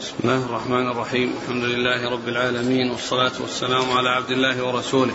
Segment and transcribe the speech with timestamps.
[0.00, 1.34] بسم الله الرحمن الرحيم.
[1.42, 5.14] الحمد لله رب العالمين والصلاة والسلام على عبد الله ورسوله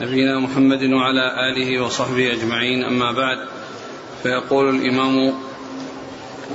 [0.00, 2.84] نبينا محمد وعلى آله وصحبه أجمعين.
[2.84, 3.38] أما بعد
[4.22, 5.32] فيقول الإمام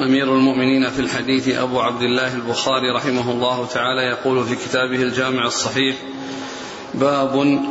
[0.02, 5.46] أمير المؤمنين في الحديث أبو عبد الله البخاري رحمه الله تعالى يقول في كتابه الجامع
[5.46, 5.96] الصحيح
[6.94, 7.62] باب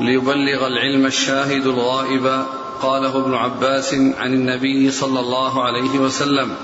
[0.00, 2.46] ليبلغ العلم الشاهد الغائب
[2.82, 6.56] قاله ابن عباس عن النبي صلى الله عليه وسلم.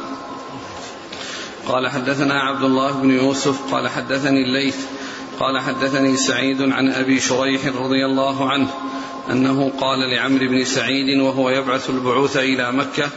[1.69, 4.77] قال حدثنا عبد الله بن يوسف قال حدثني الليث
[5.41, 8.69] قال حدثني سعيد عن أبي شريح رضي الله عنه
[9.31, 13.09] أنه قال لعمرو بن سعيد وهو يبعث البعوث إلى مكة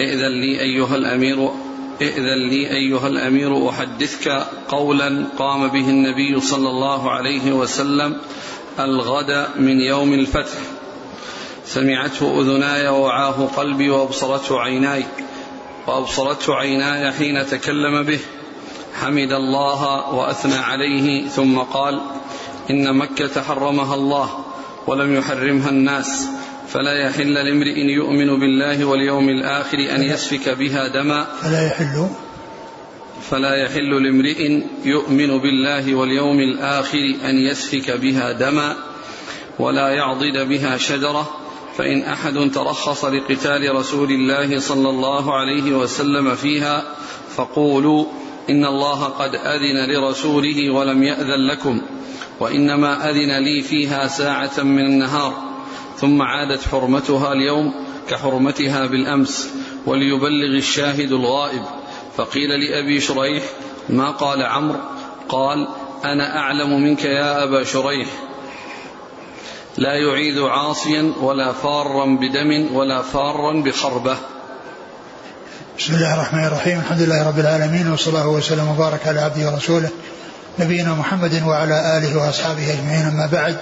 [0.00, 1.50] ائذن لي أيها الأمير
[2.02, 8.16] ائذن لي أيها الأمير أحدثك قولا قام به النبي صلى الله عليه وسلم
[8.78, 10.58] الغد من يوم الفتح
[11.64, 15.04] سمعته أذناي ووعاه قلبي وأبصرته عيناي
[15.86, 18.20] وأبصرته عيناي حين تكلم به.
[19.00, 21.28] حمد الله وأثنى عليه.
[21.28, 22.00] ثم قال
[22.70, 24.44] إن مكة حرمها الله
[24.86, 26.28] ولم يحرمها الناس.
[26.68, 31.26] فلا يحل لامرئ يؤمن بالله واليوم الآخر أن يسفك بها دما.
[31.42, 32.08] فلا يحل.
[33.30, 38.76] فلا يحل لامرئ يؤمن بالله واليوم الآخر أن يسفك بها دما.
[39.58, 41.49] ولا يعضد بها شجرة.
[41.80, 46.84] فإن أحد ترخص لقتال رسول الله صلى الله عليه وسلم فيها
[47.36, 48.04] فقولوا
[48.50, 51.82] إن الله قد أذن لرسوله ولم يأذن لكم
[52.40, 55.32] وإنما أذن لي فيها ساعة من النهار
[55.96, 57.74] ثم عادت حرمتها اليوم
[58.08, 59.50] كحرمتها بالأمس
[59.86, 61.62] وليبلغ الشاهد الغائب
[62.16, 63.42] فقيل لأبي شريح
[63.88, 64.80] ما قال عمرو؟
[65.28, 65.68] قال
[66.04, 68.29] أنا أعلم منك يا أبا شريح
[69.78, 74.16] لا يعيد عاصيا ولا فارا بدم ولا فارا بخربة.
[75.78, 76.78] بسم الله الرحمن الرحيم.
[76.78, 79.88] الحمد لله رب العالمين وصلى الله وسلم وبارك على عبده ورسوله
[80.58, 83.06] نبينا محمد وعلى آله وأصحابه أجمعين.
[83.06, 83.56] أما بعد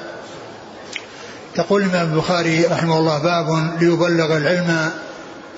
[1.59, 4.91] يقول الإمام البخاري رحمه الله باب ليبلغ العلم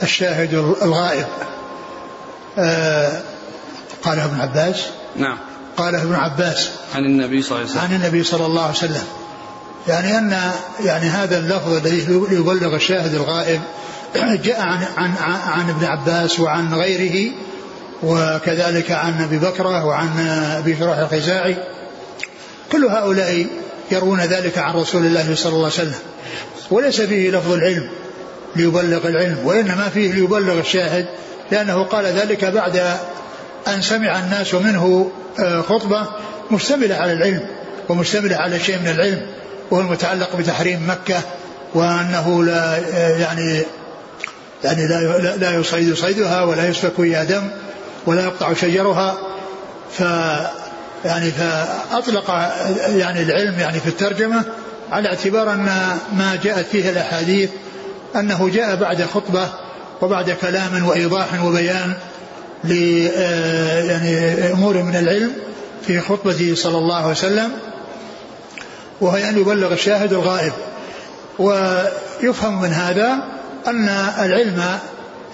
[0.03, 1.27] الشاهد الغائب.
[2.59, 3.22] آه
[4.03, 4.87] قاله ابن عباس.
[5.16, 5.39] نعم.
[5.77, 7.83] قاله ابن عباس عن النبي صلى الله عليه وسلم.
[7.83, 9.05] عن النبي صلى الله عليه وسلم.
[9.88, 10.52] يعني أن
[10.84, 13.60] يعني هذا اللفظ الذي يبلغ الشاهد الغائب
[14.44, 15.12] جاء عن عن
[15.46, 17.32] عن ابن عباس وعن غيره
[18.02, 20.20] وكذلك عن أبي بكره وعن
[20.58, 21.56] أبي شرح الخزاعي.
[22.72, 23.46] كل هؤلاء
[23.91, 25.98] يروون ذلك عن رسول الله صلى الله عليه وسلم.
[26.70, 27.88] وليس فيه لفظ العلم
[28.56, 31.06] ليبلغ العلم وإنما فيه ليبلغ الشاهد
[31.50, 32.97] لأنه قال ذلك بعد
[33.68, 35.10] أن سمع الناس منه
[35.68, 36.06] خطبة
[36.50, 37.47] مشتملة على العلم
[37.88, 39.26] ومشتملة على شيء من العلم.
[39.70, 41.20] وهو المتعلق بتحريم مكة
[41.75, 42.78] وأنه لا
[43.19, 43.62] يعني
[44.64, 47.48] يعني لا لا يصيد صيدها ولا يسفك فيها دم
[48.06, 49.19] ولا يقطع شجرها.
[49.98, 50.00] ف
[51.04, 52.30] يعني فأطلق
[52.86, 54.44] يعني العلم يعني في الترجمة
[54.92, 55.64] على اعتبار أن
[56.12, 57.50] ما جاءت فيه الأحاديث
[58.16, 59.48] أنه جاء بعد خطبة
[60.03, 61.92] وبعد كلام وإيضاح وبيان
[62.64, 62.72] ل
[63.91, 65.32] يعني أمور من العلم
[65.86, 67.50] في خطبته صلى الله عليه وسلم.
[69.00, 70.53] وهي أن يبلغ الشاهد الغائب.
[71.38, 73.19] ويفهم من هذا
[73.66, 73.88] أن
[74.19, 74.62] العلم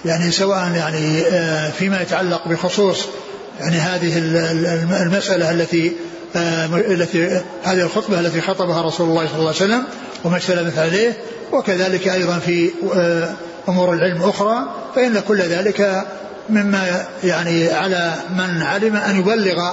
[0.05, 1.23] يعني سواء يعني
[1.71, 3.05] فيما يتعلق بخصوص
[3.59, 4.17] يعني هذه
[5.03, 5.93] المسألة التي
[6.75, 9.83] التي هذه الخطبة التي خطبها رسول الله صلى الله عليه وسلم
[10.23, 11.17] وما اشتملت عليه
[11.51, 12.71] وكذلك أيضا في
[13.69, 14.59] أمور العلم أخرى
[14.95, 16.05] فإن كل ذلك
[16.49, 19.71] مما يعني على من علم أن يبلغ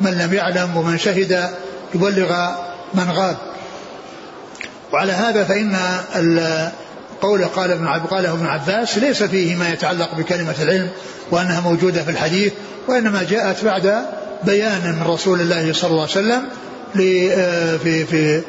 [0.00, 1.48] من لم يعلم ومن شهد
[1.94, 2.50] يبلغ
[2.94, 3.36] من غاب.
[4.92, 5.76] وعلى هذا فإن
[7.20, 10.90] قول قال ابن قاله ابن عباس ليس فيه ما يتعلق بكلمة العلم
[11.30, 12.52] وأنها موجودة في الحديث
[12.88, 14.04] وإنما جاءت بعد
[14.44, 16.42] بيان من رسول الله صلى الله عليه وسلم
[16.94, 18.42] في في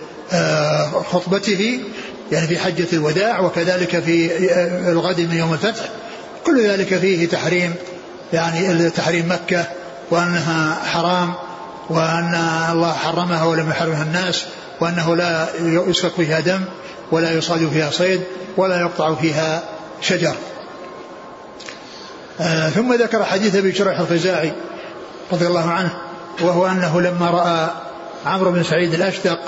[1.12, 1.80] خطبته
[2.32, 4.32] يعني في حجة الوداع وكذلك في
[4.92, 5.86] الغد من يوم الفتح.
[6.46, 7.74] كل ذلك فيه تحريم
[8.34, 9.66] يعني تحريم مكة
[10.12, 11.34] وأنها حرام.
[11.90, 12.34] وأن
[12.72, 14.46] الله حرمها ولم يحرمها الناس
[14.82, 16.62] وأنه لا يسفك فيها دم
[17.12, 18.22] ولا يصاد فيها صيد
[18.58, 19.64] ولا يقطع فيها
[20.02, 20.36] شجر.
[22.42, 24.54] آه ثم ذكر حديث أبي شريح الخزاعي
[25.32, 25.92] رضي الله عنه
[26.42, 27.70] وهو أنه لما رأى
[28.26, 29.40] عمرو بن سعيد الأشدق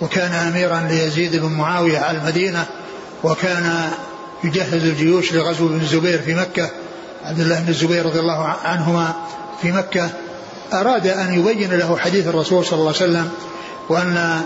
[0.00, 2.66] وكان اميرا ليزيد بن معاوية على المدينة
[3.24, 3.90] وكان
[4.44, 6.70] يجهز الجيوش لغزو ابن الزبير في مكة
[7.24, 9.14] عبد الله بن الزبير رضي الله عنهما
[9.62, 10.10] في مكة
[10.74, 13.30] أراد أن يبين له حديث الرسول صلى الله عليه وسلم
[13.88, 14.42] وأن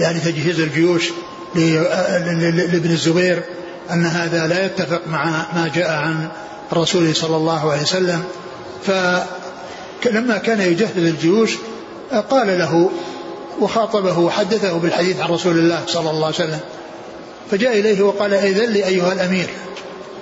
[0.00, 1.10] يعني تجهيز الجيوش
[1.54, 3.42] لابن الزبير
[3.90, 6.28] أن هذا لا يتفق مع ما جاء عن
[6.72, 8.24] الرسول صلى الله عليه وسلم.
[10.06, 11.52] لما كان يجهز الجيوش
[12.30, 12.90] قال له
[13.60, 16.60] وخاطبه وحدثه بالحديث عن رسول الله صلى الله عليه وسلم.
[17.50, 19.48] فجاء إليه وقال أذن لي أيها الأمير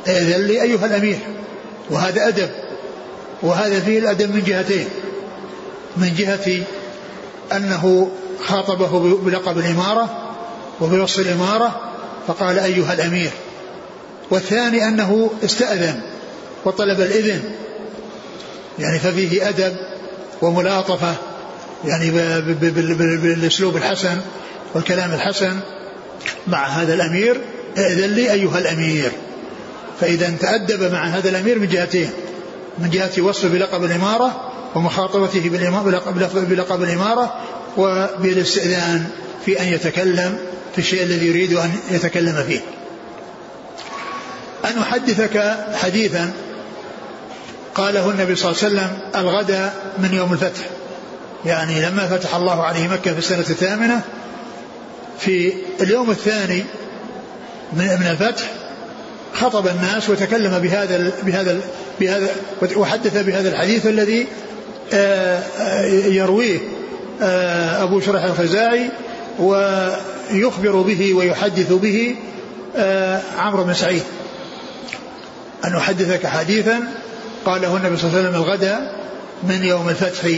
[0.06, 1.18] أذن لي أيها الأمير.
[1.90, 2.50] وهذا أدب.
[3.44, 4.88] وهذا فيه الأدب من جهتين.
[5.96, 6.62] من جهة
[7.56, 8.10] أنه
[8.44, 10.34] خاطبه بلقب الإمارة
[10.80, 11.80] وبوصف الإمارة
[12.26, 13.30] فقال أيها الأمير.
[14.30, 16.00] والثاني أنه استأذن
[16.64, 17.42] وطلب الإذن.
[18.78, 19.76] يعني ففيه أدب
[20.42, 21.14] وملاطفة
[21.84, 22.10] يعني
[23.16, 24.20] بالأسلوب الحسن
[24.74, 25.60] والكلام الحسن.
[26.46, 27.40] مع هذا الأمير
[27.78, 29.12] ائذن لي أيها الأمير.
[30.00, 32.10] فإذا تأدب مع هذا الأمير من جهتين.
[32.78, 35.48] من جهة وصفه بلقب الإمارة ومخاطبته
[36.34, 37.40] بلقب الإمارة
[37.76, 39.06] وبالاستئذان
[39.44, 40.38] في أن يتكلم
[40.72, 42.60] في الشيء الذي يريد أن يتكلم فيه.
[44.64, 46.32] أن أحدثك حديثا
[47.74, 50.62] قاله النبي صلى الله عليه وسلم الغد من يوم الفتح.
[51.44, 54.00] يعني لما فتح الله عليه مكة في السنة الثامنة
[55.18, 56.64] في اليوم الثاني
[57.72, 58.50] من الفتح
[59.34, 61.60] خطب الناس وتكلم بهذا بهذا
[62.00, 62.28] بهذا
[62.76, 64.26] وحدث بهذا الحديث الذي
[64.92, 66.58] آه، آه، يرويه
[67.22, 68.90] آه، أبو شرح الخزاعي
[69.38, 72.16] ويخبر به ويحدث به
[73.38, 74.02] عمرو بن سعيد.
[75.64, 76.80] أن أحدثك حديثا
[77.46, 78.88] قاله النبي صلى الله عليه وسلم الغد
[79.42, 80.28] من يوم الفتح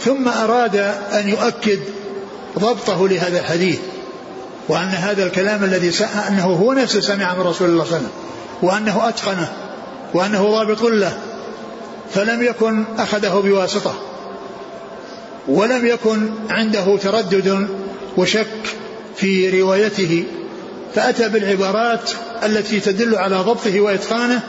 [0.00, 0.76] ثم أراد
[1.12, 1.78] أن يؤكد
[2.58, 3.78] ضبطه لهذا الحديث.
[4.70, 8.10] وأن هذا الكلام الذي أنه هو نفسه سمع من رسول الله صلى الله عليه وسلم
[8.62, 9.52] وأنه أتقنه
[10.14, 11.18] وأنه ضابط له
[12.14, 13.94] فلم يكن أخذه بواسطة
[15.48, 17.68] ولم يكن عنده تردد
[18.16, 18.46] وشك
[19.16, 20.24] في روايته
[20.94, 22.10] فأتى بالعبارات
[22.42, 24.42] التي تدل على ضبطه وإتقانه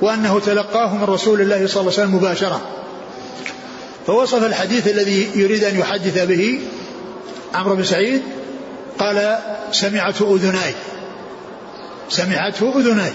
[0.00, 2.60] وأنه تلقاه من رسول الله صلى الله عليه وسلم مباشرة.
[4.06, 6.60] فوصف الحديث الذي يريد أن يحدث به
[7.54, 8.22] عمرو بن سعيد
[8.98, 9.38] قال
[9.72, 10.74] سمعته أذناي.
[12.08, 13.12] سمعته أذناي.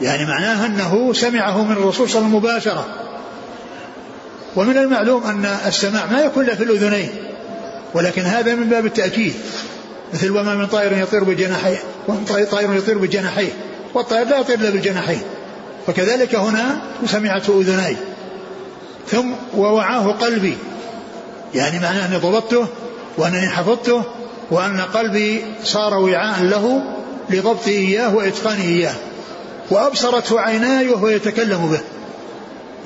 [0.00, 2.86] يعني معناه أنه سمعه من الرسول صلى الله عليه وسلم مباشرة.
[4.56, 7.10] ومن المعلوم أن السماع ما يكون إلا في الأذنين.
[7.94, 9.34] ولكن هذا من باب التأكيد.
[10.14, 11.78] مثل وما من طائر يطير بجناحيه
[12.50, 13.52] طائر يطير بجناحيه
[13.94, 15.22] والطائر لا يطير إلا بالجناحين
[15.86, 17.96] فكذلك هنا سمعته أذناي.
[19.08, 20.56] ثم ووعاه قلبي.
[21.54, 22.66] يعني معناه أني ضبطته
[23.18, 24.04] وأنني حفظته
[24.52, 26.82] وأن قلبي صار وعاء له
[27.30, 28.94] لضبط إياه وإتقانه إياه
[29.70, 31.80] وأبصرته عيناي وهو يتكلم به.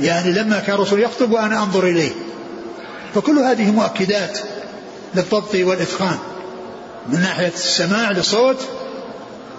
[0.07, 2.11] يعني لما كان الرسول يخطب وأنا أنظر إليه.
[3.15, 4.39] فكل هذه مؤكدات
[5.15, 6.19] للضبط والإتقان
[7.09, 8.57] من ناحية السماع للصوت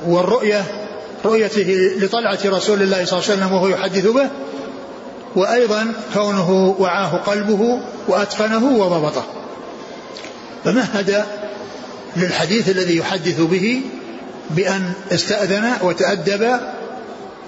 [0.06, 0.64] والرؤية
[1.26, 4.30] رؤيته لطلعة رسول الله صلى الله عليه وسلم وهو يحدث به
[5.36, 9.24] وأيضا كونه وعاه قلبه وأتقنه وضبطه.
[10.66, 11.26] فمهد
[12.18, 13.82] للحديث الذي يحدث به
[14.50, 16.60] بأن استأذن وتأدب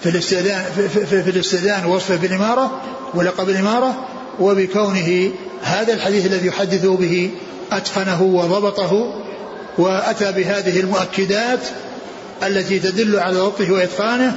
[0.02, 2.82] في الاستئذان في, في, في الاستئذان وصفه بالإمارة
[3.14, 4.06] ولقب الإمارة
[4.40, 5.32] وبكونه
[5.64, 7.32] هذا الحديث الذي يحدث به
[7.72, 9.14] أتقنه وضبطه
[9.78, 11.60] وأتى بهذه المؤكدات
[12.44, 14.36] التي تدل على ضبطه وإتقانه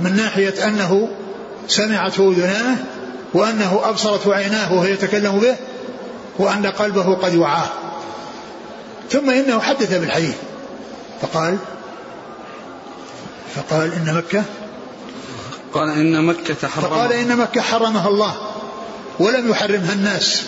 [0.00, 1.08] من ناحية أنه
[1.68, 2.76] سمعته أذناه
[3.34, 5.56] وأنه أبصرته عيناه وهو يتكلم به
[6.38, 7.68] وأن قلبه قد وعاه.
[9.10, 10.34] ثم إنه حدث بالحديث.
[11.22, 11.58] فقال
[13.56, 14.44] فقال إن مكة
[15.72, 16.88] قال إن مكة حرمها.
[16.88, 18.34] فقال إن مكة حرمها الله
[19.18, 20.42] ولم يحرمها الناس.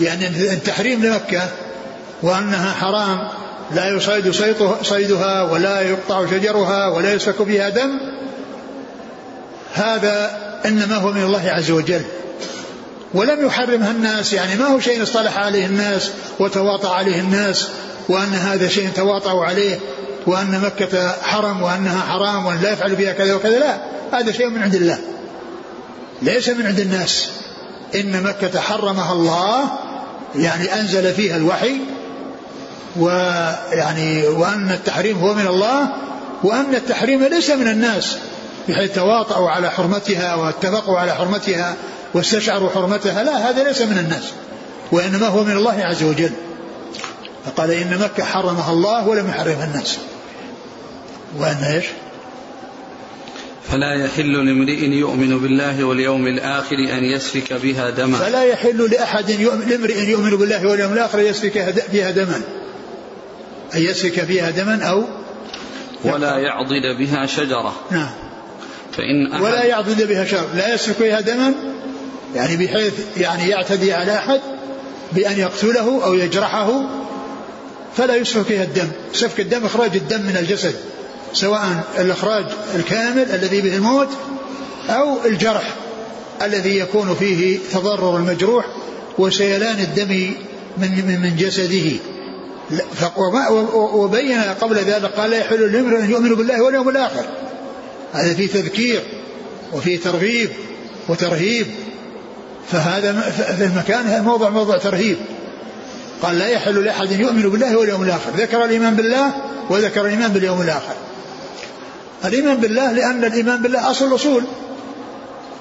[0.00, 1.48] يعني التحريم لمكة
[2.22, 3.28] وأنها حرام
[3.74, 4.30] لا يصيد
[4.82, 8.00] صيدها ولا يقطع شجرها ولا يسفك فيها دم
[9.74, 12.02] هذا إنما هو من الله عز وجل.
[13.14, 17.68] ولم يحرمها الناس يعني ما هو شيء اصطلح عليه الناس وتواطأ عليه الناس
[18.08, 19.78] وأن هذا شيء تواطؤوا عليه
[20.26, 23.78] وأن مكة حرم وأنها حرام وأن لا يفعل فيها كذا وكذا لا
[24.12, 24.98] هذا شيء من عند الله.
[26.22, 27.28] ليس من عند الناس.
[27.94, 29.70] إن مكة حرمها الله
[30.34, 31.76] يعني أنزل فيها الوحي
[32.96, 35.88] ويعني وأن التحريم هو من الله
[36.44, 38.16] وأن التحريم ليس من الناس
[38.68, 41.74] بحيث تواطؤوا على حرمتها واتفقوا على حرمتها
[42.14, 44.32] واستشعروا حرمتها لا هذا ليس من الناس
[44.92, 46.30] وإنما هو من الله عز وجل.
[47.44, 49.98] فقال إن مكة حرمها الله ولم يحرمها الناس.
[51.38, 51.84] وأن إيش؟
[53.70, 58.18] فلا يحل لامرئ يؤمن بالله واليوم الآخر أن يسفك بها دما.
[58.18, 59.30] فلا يحل لأحد
[59.70, 62.42] لامرئ يؤمن بالله واليوم الآخر أن يسفك فيها دما.
[63.74, 65.04] أن يسفك فيها دما أو
[66.04, 67.74] ولا يعضد بها شجرة.
[67.90, 68.10] نعم.
[68.92, 70.48] فإن ولا يعضد بها شجرة.
[70.54, 71.54] لا يسفك فيها دما
[72.34, 74.40] يعني بحيث يعني يعتدي على أحد
[75.12, 76.88] بأن يقتله أو يجرحه
[77.96, 78.88] فلا يسفك فيها الدم.
[79.12, 80.74] سفك الدم إخراج الدم من الجسد
[81.32, 84.08] سواء الإخراج الكامل الذي به الموت
[84.88, 85.74] أو الجرح
[86.42, 88.66] الذي يكون فيه تضرر المجروح
[89.18, 90.34] وسيلان الدم
[90.78, 91.90] من من جسده.
[93.74, 97.24] وبين قبل ذلك قال لا يحل لامرئ أن يؤمن بالله واليوم الآخر.
[98.12, 99.00] هذا فيه تذكير
[99.72, 100.50] وفيه ترغيب
[101.08, 101.66] وترهيب.
[102.70, 105.16] فهذا في المكان موضع موضع ترهيب.
[106.22, 108.30] قال لا يحل لأحد يؤمن بالله واليوم الآخر.
[108.36, 109.32] ذكر الإيمان بالله
[109.70, 110.94] وذكر الإيمان باليوم الآخر.
[112.24, 114.44] الإيمان بالله لأن الإيمان بالله أصل الاصول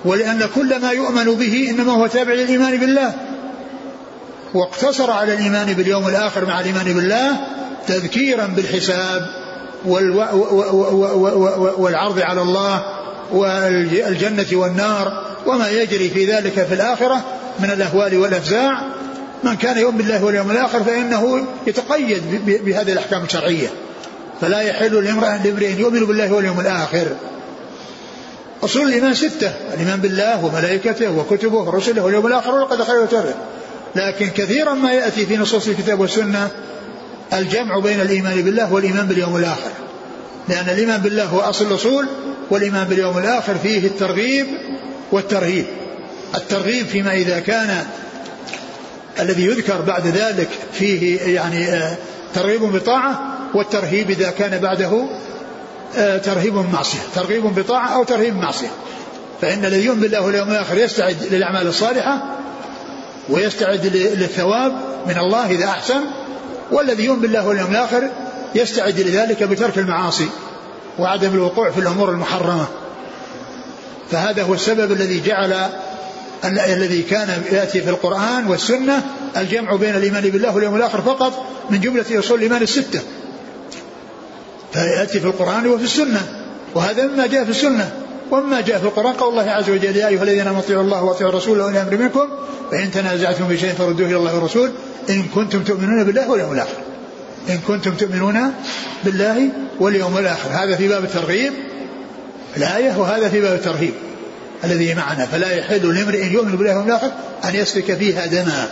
[0.05, 3.13] ولأن كل ما يؤمن به إنما هو تابع للإيمان بالله.
[4.53, 7.38] واقتصر على الإيمان باليوم الآخر مع الإيمان بالله
[7.88, 9.25] تذكيرا بالحساب
[11.77, 12.84] والعرض على الله
[13.31, 15.31] والجنه والنار.
[15.46, 17.26] وما يجري في ذلك في الآخرة
[17.60, 18.82] من الأهوال والأفزاع.
[19.44, 22.22] من كان يؤمن بالله واليوم الآخر فإنه يتقيد
[22.66, 23.68] بهذه الأحكام الشرعية.
[24.42, 27.08] فلا يحل لامرئ يؤمن بالله واليوم الآخر.
[28.64, 33.36] أصول الإيمان ستة الإيمان بالله وملائكته وكتبه ورسله واليوم الآخر والقدر خير وشره
[33.96, 36.48] لكن كثيرا ما يأتي في نصوص الكتاب والسنة
[37.34, 39.72] الجمع بين الإيمان بالله والإيمان باليوم الآخر.
[40.50, 42.08] لأن الإيمان بالله هو أصل الأصول
[42.50, 44.48] والإيمان باليوم الآخر فيه الترغيب
[45.12, 45.65] والترهيب
[46.36, 47.86] الترغيب فيما إذا كان
[49.20, 51.96] الذي يذكر بعد ذلك فيه يعني آه،
[52.36, 55.06] ترغيب بطاعة والترهيب إذا كان بعده
[55.98, 57.00] آه، ترهيب معصية.
[57.15, 58.72] ترغيب بطاعة أو ترهيب معصية.
[59.41, 62.24] فإن الذي يؤمن بالله واليوم الآخر يستعد للأعمال الصالحة
[63.30, 64.74] ويستعد للثواب
[65.08, 66.01] من الله إذا أحسن
[66.72, 68.10] والذي يؤمن بالله واليوم الآخر
[68.56, 70.30] يستعد لذلك بترك المعاصي
[71.00, 72.68] وعدم الوقوع في الأمور المحرمة.
[74.12, 75.70] فهذا هو السبب الذي جعل
[76.46, 79.03] الذي كان يأتي في القرآن والسنة
[79.38, 83.00] الجمع بين الإيمان بالله واليوم الآخر فقط من جملة اصول الإيمان الستة.
[84.74, 86.22] فيأتي في القرآن وفي السنة.
[86.75, 87.91] وهذا مما جاء في السنة.
[88.32, 91.32] ومما جاء في القرآن قول الله عز وجل يا أيها الذين آمنوا اطيعوا الله واطيعوا
[91.32, 92.27] الرسول واولي الامر منكم.
[92.72, 94.72] فإن تنازعتم في شيء فردوه إلى الله والرسول.
[95.10, 96.77] إن كنتم تؤمنون بالله واليوم الآخر.
[97.50, 98.53] إن كنتم تؤمنون
[99.03, 99.50] بالله
[99.80, 100.50] واليوم الآخر.
[100.50, 101.53] هذا في باب الترغيب.
[102.58, 103.93] الآية وهذا في باب الترهيب.
[104.63, 105.25] الذي معنا.
[105.25, 107.12] فلا يحل لامرئ يؤمن بالله واليوم الآخر
[107.46, 108.70] أن يسفك فيها دما.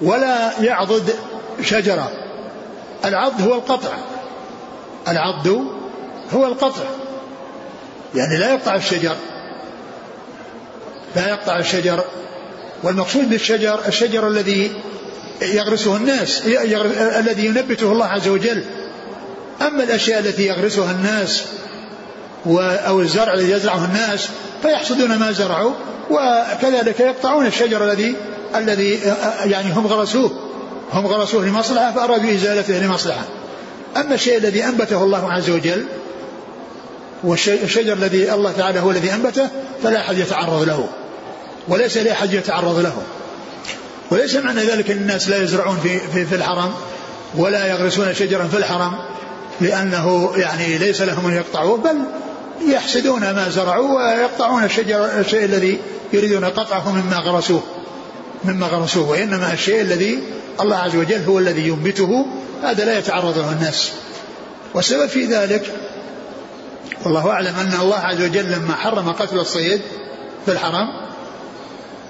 [0.00, 1.14] ولا يعضد
[1.62, 2.12] شجرة.
[3.04, 3.92] العض هو القطع.
[5.08, 5.46] العض
[6.32, 6.84] هو القطع.
[8.14, 9.16] يعني لا يقطع الشجر.
[11.16, 12.04] لا يقطع الشجر.
[12.82, 14.72] والمقصود بالشجر الشجر الذي
[15.42, 16.42] يغرسه الناس
[16.96, 18.64] الذي ينبته الله عز وجل.
[19.62, 21.44] أما الأشياء التي يغرسها الناس
[22.46, 24.28] أو الزرع الذي يزرعه الناس
[24.62, 25.72] فيحصدون ما زرعوا
[26.10, 28.16] وكذلك يقطعون الشجر الذي
[28.54, 29.00] الذي
[29.44, 30.30] يعني هم غرسوه.
[30.92, 33.24] هم غرسوه لمصلحة فأرادوا إزالته لمصلحة.
[33.96, 35.86] أما الشيء الذي أنبته الله عز وجل
[37.24, 39.48] والشجر الذي الله تعالى هو الذي أنبته
[39.82, 40.88] فلا أحد يتعرض له.
[41.68, 43.02] وليس لأحد يتعرض له.
[44.10, 46.74] وليس معنى ذلك أن الناس لا يزرعون في, في, في الحرم
[47.36, 48.92] ولا يغرسون شجرا في الحرم
[49.60, 51.96] لأنه يعني ليس لهم أن يقطعوه بل
[52.60, 55.78] يحسدون ما زرعوا ويقطعون الشجر الشيء الذي
[56.12, 57.62] يريدون قطعه مما غرسوه.
[58.44, 60.18] مما غرسوه وإنما الشيء الذي
[60.60, 62.26] الله عز وجل هو الذي ينبته.
[62.62, 63.92] هذا لا يتعرض له الناس.
[64.74, 65.74] والسبب في ذلك
[67.04, 69.80] والله أعلم أن الله عز وجل لما حرم قتل الصيد
[70.46, 70.88] في الحرم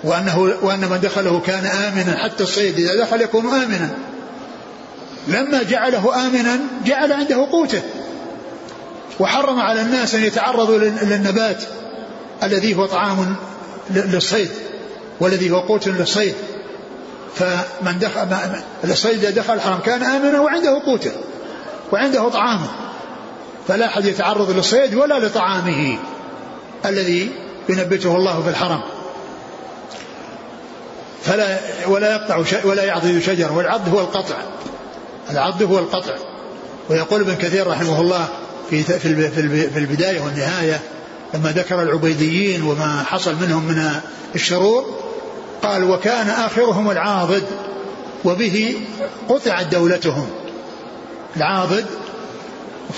[0.05, 3.91] وأنه وأن من دخله كان آمنا حتى الصيد إذا دخل يكون آمنا.
[5.29, 7.83] لما جعله آمنا جعل عنده قوته.
[9.21, 11.65] وحرم على الناس أن يتعرضوا للنبات
[12.43, 13.37] الذي هو طعام
[13.91, 14.51] للصيد
[15.21, 16.35] والذي هو قوت للصيد.
[17.35, 18.29] فمن دخل
[18.85, 21.13] الصيد إذا دخل الحرم كان آمنا وعنده قوته
[21.93, 22.69] وعنده طعامه.
[23.69, 25.99] فلا أحد يتعرض للصيد ولا لطعامه
[26.87, 27.31] الذي
[27.69, 28.81] ينبته الله في الحرم.
[31.23, 34.37] فلا ولا يقطع ولا يعضد شجر والعض هو القطع.
[35.31, 36.15] العض هو القطع.
[36.91, 38.29] ويقول ابن كثير رحمه الله
[38.71, 40.81] في في البداية والنهاية
[41.35, 43.91] لما ذكر العبيديين وما حصل منهم من
[44.35, 45.05] الشرور
[45.63, 47.43] قال وكان آخرهم العاضد
[48.25, 48.77] وبه
[49.29, 50.27] قطعت دولتهم.
[51.37, 51.85] العاضد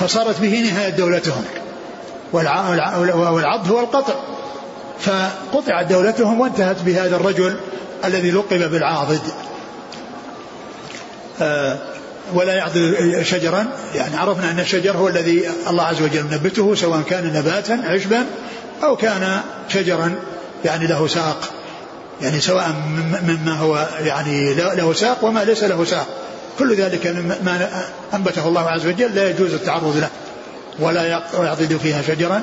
[0.00, 1.44] فصارت به نهاية دولتهم.
[2.32, 4.14] والعض هو القطع.
[5.00, 7.56] فقطعت دولتهم وانتهت بهذا الرجل
[8.04, 9.20] الذي لقب بالعاضد.
[11.40, 11.78] آه
[12.34, 13.66] ولا يعضل شجرا.
[13.94, 18.26] يعني عرفنا أن الشجر هو الذي الله عز وجل نبته سواء كان نباتا عشبا
[18.82, 20.14] أو كان شجرا
[20.64, 21.40] يعني له ساق.
[22.22, 22.74] يعني سواء
[23.26, 26.06] مما هو يعني له ساق وما ليس له ساق.
[26.58, 27.06] كل ذلك
[27.44, 27.68] ما
[28.14, 30.08] أنبته الله عز وجل لا يجوز التعرض له
[30.78, 32.42] ولا يعضد فيها شجرا.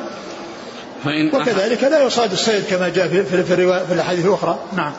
[1.33, 3.55] وكذلك لا يصاد الصيد كما جاء في, في, في,
[3.87, 4.59] في الأحاديث الأخرى.
[4.75, 4.91] نعم.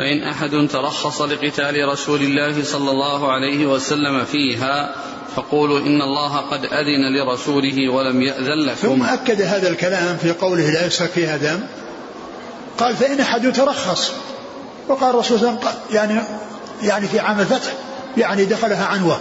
[0.00, 4.94] فإن أحد ترخص لقتال رسول الله صلى الله عليه وسلم فيها
[5.36, 8.74] فقولوا إن الله قد أذن لرسوله ولم يأذن لكم.
[8.74, 11.60] ثم أكد هذا الكلام في قوله لا يسفك فيها دم.
[12.78, 14.12] قال فإن أحد ترخص.
[14.88, 16.22] وقال الرسول صلى الله عليه وسلم يعني
[16.82, 17.72] يعني في عام الفتح
[18.16, 19.20] يعني دخلها عنوة.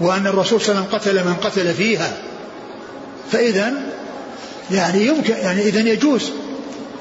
[0.00, 2.16] وأن الرسول صلى الله عليه وسلم قتل من قتل فيها.
[3.32, 3.72] فإذا
[4.70, 6.30] يعني يمكن يعني إذا يجوز.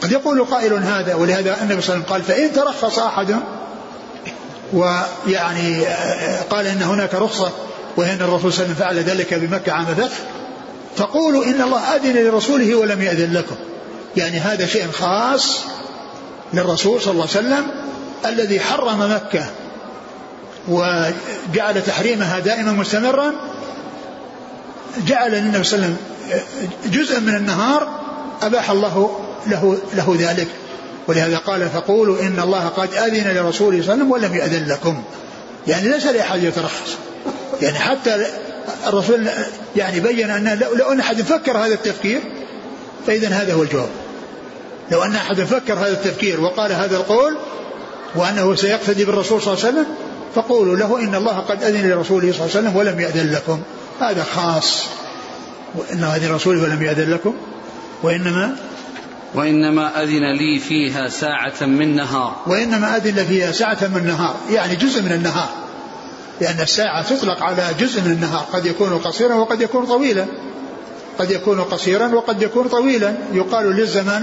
[0.03, 3.35] قد يقول قائل هذا ولهذا النبي صلى الله عليه وسلم قال فإن ترخص أحد
[4.73, 5.85] ويعني
[6.49, 7.51] قال إن هناك رخصة
[7.97, 10.17] وأن الرسول صلى الله عليه وسلم فعل ذلك بمكة عام الفتح
[10.97, 13.55] فقولوا إن الله أذن لرسوله ولم يأذن لكم.
[14.17, 15.59] يعني هذا شيء خاص
[16.53, 17.67] للرسول صلى الله عليه وسلم
[18.25, 19.45] الذي حرم مكة
[20.67, 23.33] وجعل تحريمها دائما مستمرا.
[25.07, 25.97] جعل النبي صلى الله عليه وسلم
[26.85, 27.87] جزءا من النهار
[28.41, 30.47] أباح الله له له ذلك.
[31.07, 35.03] ولهذا قال فقولوا إن الله قد أذن لرسوله صلى الله عليه وسلم ولم يأذن لكم.
[35.67, 36.97] يعني ليس لأحد يترخص.
[37.61, 38.25] يعني حتى
[38.87, 39.27] الرسول
[39.75, 42.21] يعني بين أن لو أن أحد فكر هذا التفكير
[43.07, 43.89] فإذا هذا هو الجواب.
[44.91, 47.37] لو أن أحد فكر هذا التفكير وقال هذا القول
[48.15, 49.95] وأنه سيقتدي بالرسول صلى الله عليه وسلم
[50.35, 53.61] فقولوا له إن الله قد أذن لرسوله صلى الله عليه وسلم ولم يأذن لكم.
[53.99, 54.83] هذا خاص.
[55.75, 57.33] وإن أذن رسوله ولم يأذن لكم.
[58.03, 58.55] وإنما
[59.35, 62.35] وإنما أذن لي فيها ساعة من نهار.
[62.47, 65.49] وإنما أذن فيها ساعة من نهار يعني جزء من النهار.
[66.41, 70.25] لأن الساعة تطلق على جزء من النهار قد يكون قصيرا وقد يكون طويلا.
[71.19, 73.15] قد يكون قصيرا وقد يكون طويلا.
[73.33, 74.21] يقال للزمن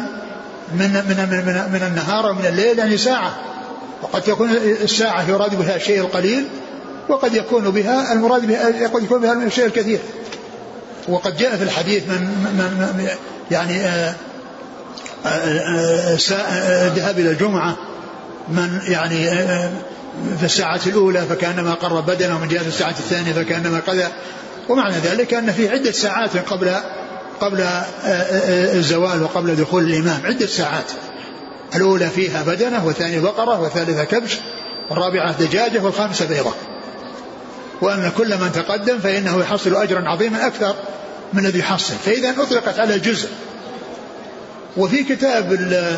[0.75, 3.39] من من من, من النهار ومن الليل يعني ساعة.
[4.03, 4.51] وقد تكون
[4.83, 6.45] الساعة يراد بها الشيء القليل
[7.09, 9.99] وقد يكون بها المراد بها قد يكون بها الشيء الكثير.
[11.09, 13.09] وقد جاء في الحديث من, من, من
[13.51, 14.15] يعني آه
[15.27, 17.77] الذهاب إلى الجمعة
[18.49, 19.31] من يعني
[20.39, 24.13] في الساعة الأولى فكأنما قرب بدنه ومن جهة الساعة الثانية فكأنما كذا
[24.69, 26.75] ومعنى ذلك أن في عدة ساعات قبل
[27.41, 27.65] قبل
[28.75, 30.85] الزوال وقبل دخول الإمام عدة ساعات.
[31.75, 34.39] الأولى فيها بدنة والثانية بقرة والثالثة كبش
[34.91, 36.53] والرابعة دجاجة والخامسة بيضة.
[37.81, 40.75] وأن كل من تقدم فإنه يحصل أجرا عظيما أكثر
[41.33, 41.95] من الذي يحصل.
[42.05, 43.29] فإذا أطلقت على جزء
[44.77, 45.97] وفي كتاب ال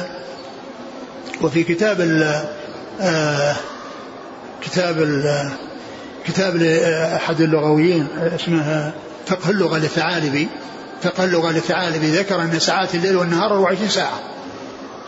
[1.43, 2.45] وفي كتاب ال
[3.01, 3.57] آه،
[4.63, 5.49] كتاب ال
[6.27, 8.93] كتاب لأحد اللغويين اسمه
[9.27, 10.49] فقه اللغة للثعالبي
[11.03, 14.21] فقه اللغة للثعالبي ذكر أن ساعات الليل والنهار 24 ساعة.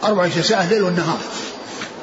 [0.04, 1.18] 24 ساعة الليل والنهار.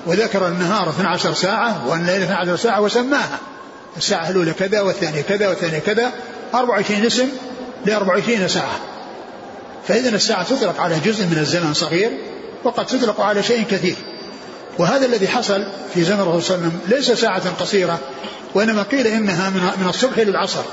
[0.05, 3.39] وذكر النهار 12 ساعة وأن الليل 12 ساعة وسماها.
[3.97, 6.11] الساعة الأولى كذا والثانية كذا والثانية كذا.
[6.53, 7.27] 24 اسم
[7.85, 8.79] ل 24 ساعة.
[9.87, 12.11] فإذا الساعة تطلق على جزء من الزمن صغير
[12.63, 13.95] وقد تطلق على شيء كثير.
[14.79, 17.99] وهذا الذي حصل في زمن الرسول صلى الله عليه وسلم ليس ساعة قصيرة
[18.55, 20.63] وإنما قيل إنها من الصبح إلى العصر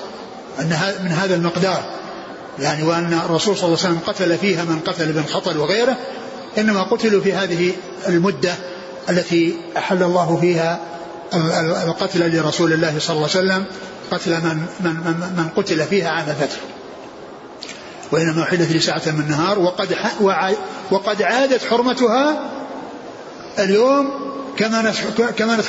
[0.61, 1.99] أنها من هذا المقدار.
[2.59, 5.97] يعني وأن الرسول صلى الله عليه وسلم قتل فيها من قتل بن خطل وغيره
[6.59, 7.73] إنما قتلوا في هذه
[8.09, 8.55] المدة
[9.11, 10.81] التي أحل الله فيها
[11.87, 13.65] القتل لرسول الله صلى الله عليه وسلم
[14.11, 16.57] قتل من, من, من, من قتل فيها عام الفتح.
[18.13, 19.97] وإنما أحلت لي ساعة من النهار وقد
[20.91, 22.45] وقد عادت حرمتها
[23.59, 24.11] اليوم
[24.57, 24.93] كما
[25.37, 25.63] كما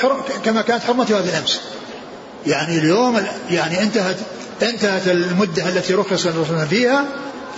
[0.45, 1.61] كما كانت حرمتها بالأمس.
[2.47, 4.17] يعني اليوم يعني انتهت
[4.61, 7.05] انتهت المدة التي رخص الرسول فيها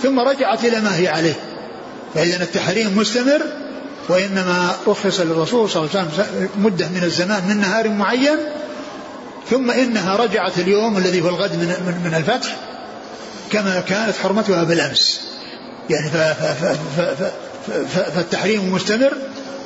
[0.02, 1.34] ثم رجعت إلى ما هي عليه.
[2.14, 3.42] فإذا التحريم مستمر
[4.08, 8.38] وإنما رخص للرسول صلى الله عليه وسلم مدة من الزمان من نهار معين
[9.50, 12.56] ثم إنها رجعت اليوم الذي هو الغد من, من الفتح
[13.52, 15.20] كما كانت حرمتها بالأمس.
[15.90, 16.10] يعني
[18.14, 19.12] فالتحريم مستمر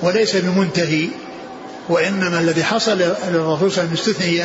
[0.03, 1.09] وليس بمنتهي
[1.89, 4.45] وإنما الذي حصل للرسول صلى الله عليه وسلم استثني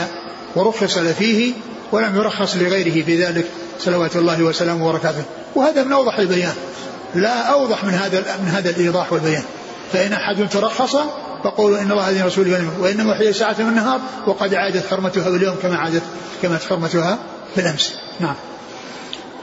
[0.56, 1.54] ورخص فيه
[1.92, 3.46] ولم يرخص لغيره في ذلك
[3.80, 5.24] صلوات الله وسلامه وبركاته.
[5.56, 6.54] وهذا من أوضح البيان.
[7.16, 9.44] لا أوضح من هذا من هذا الإيضاح والبيان.
[9.94, 10.96] فإن أحد ترخص
[11.44, 15.78] فقولوا إن الله هذه رسوله وإنما حي ساعة من النهار وقد عادت حرمتها باليوم كما
[15.78, 16.04] عادت
[16.42, 17.18] كما حرمتها
[17.56, 17.94] بالأمس.
[18.20, 18.36] نعم.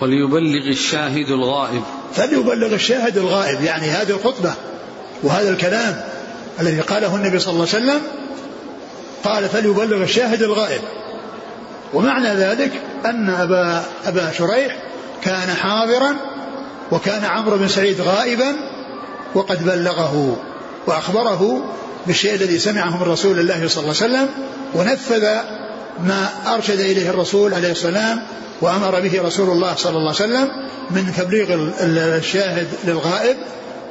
[0.00, 1.82] وليبلغ الشاهد الغائب.
[2.14, 4.54] فليبلغ الشاهد الغائب يعني هذه الخطبة
[5.22, 6.00] وهذا الكلام
[6.60, 8.00] الذي قاله النبي صلى الله عليه وسلم
[9.24, 10.80] قال فليبلغ الشاهد الغائب.
[11.94, 12.72] ومعنى ذلك
[13.06, 14.76] أن أبا, أبا شريح
[15.22, 16.16] كان حاضرا
[16.92, 18.56] وكان عمرو بن سعيد غائبا
[19.34, 20.36] وقد بلغه
[20.86, 21.64] وأخبره
[22.06, 24.28] بالشيء الذي سمعه من رسول الله صلى الله عليه وسلم
[24.74, 25.22] ونفذ
[26.04, 28.22] ما أرشد إليه الرسول عليه السلام
[28.60, 30.48] وأمر به رسول الله صلى الله عليه وسلم
[30.90, 31.46] من تبليغ
[32.18, 33.36] الشاهد للغائب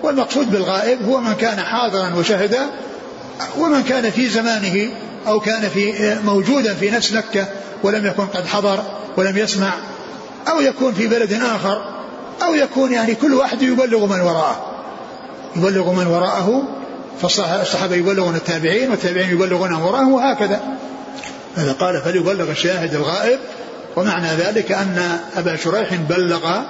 [0.04, 2.58] والمقصود بالغائب هو من كان حاضرا وشهد
[3.58, 4.90] ومن كان في زمانه
[5.28, 7.48] أو كان في موجودا في نفس مكة
[7.84, 8.84] ولم يكن قد حضر
[9.18, 9.74] ولم يسمع
[10.48, 11.98] أو يكون في بلد آخر
[12.44, 14.72] أو يكون يعني كل واحد يبلغ من وراءه.
[15.56, 16.64] يبلغ من وراءه
[17.22, 20.62] فالصحابة يبلغون التابعين والتابعين يبلغون من وراءهم وهكذا.
[21.56, 23.40] هذا قال فليبلغ الشاهد الغائب
[23.98, 26.62] ومعنى ذلك أن أبا شريح بلغ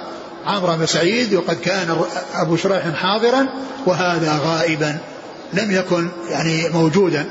[0.46, 2.00] عمرو بن سعيد وقد كان
[2.34, 3.46] أبو شريح حاضرا
[3.86, 4.98] وهذا غائبا
[5.52, 7.24] لم يكن يعني موجودا.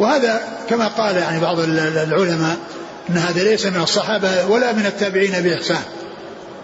[0.00, 2.56] وهذا كما قال يعني بعض العلماء
[3.10, 5.82] أن هذا ليس من الصحابة ولا من التابعين بإحسان.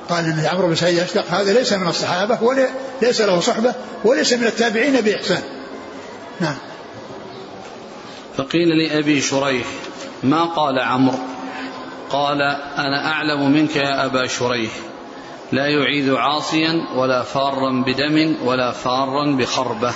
[0.09, 4.47] قال إن عمرو بن سعيد أشتق هذا ليس من الصحابة وليس له صحبة وليس من
[4.47, 5.43] التابعين بإحسان.
[6.41, 6.57] نعم.
[8.37, 9.67] فقيل لأبي شريح
[10.23, 11.19] ما قال عمرو؟
[12.11, 12.43] قال
[12.77, 14.73] أنا أعلم منك يا أبا شريح.
[15.53, 19.93] لا يعيد عاصيا ولا فارا بدم ولا فارا بخربة.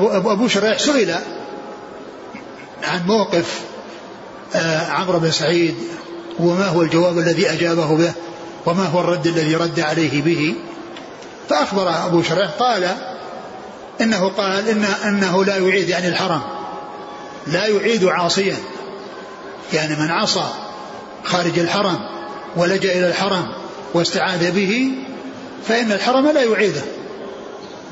[0.00, 1.14] أبو شريح سئل
[2.84, 3.60] عن موقف
[4.54, 5.74] آه، عمرو بن سعيد
[6.38, 8.12] وما هو الجواب الذي أجابه به
[8.66, 10.54] وما هو الرد الذي رد عليه به.
[11.48, 12.96] فأخبر أبو شريح قال
[14.00, 16.40] إنه قال إن أنه لا يعيد يعني الحرم.
[17.46, 18.56] لا يعيد عاصيا.
[19.74, 20.44] يعني من عصى
[21.24, 21.98] خارج الحرم
[22.56, 23.46] ولجأ إلى الحرم
[23.94, 24.90] واستعاذ به
[25.68, 26.82] فإن الحرم لا يعيده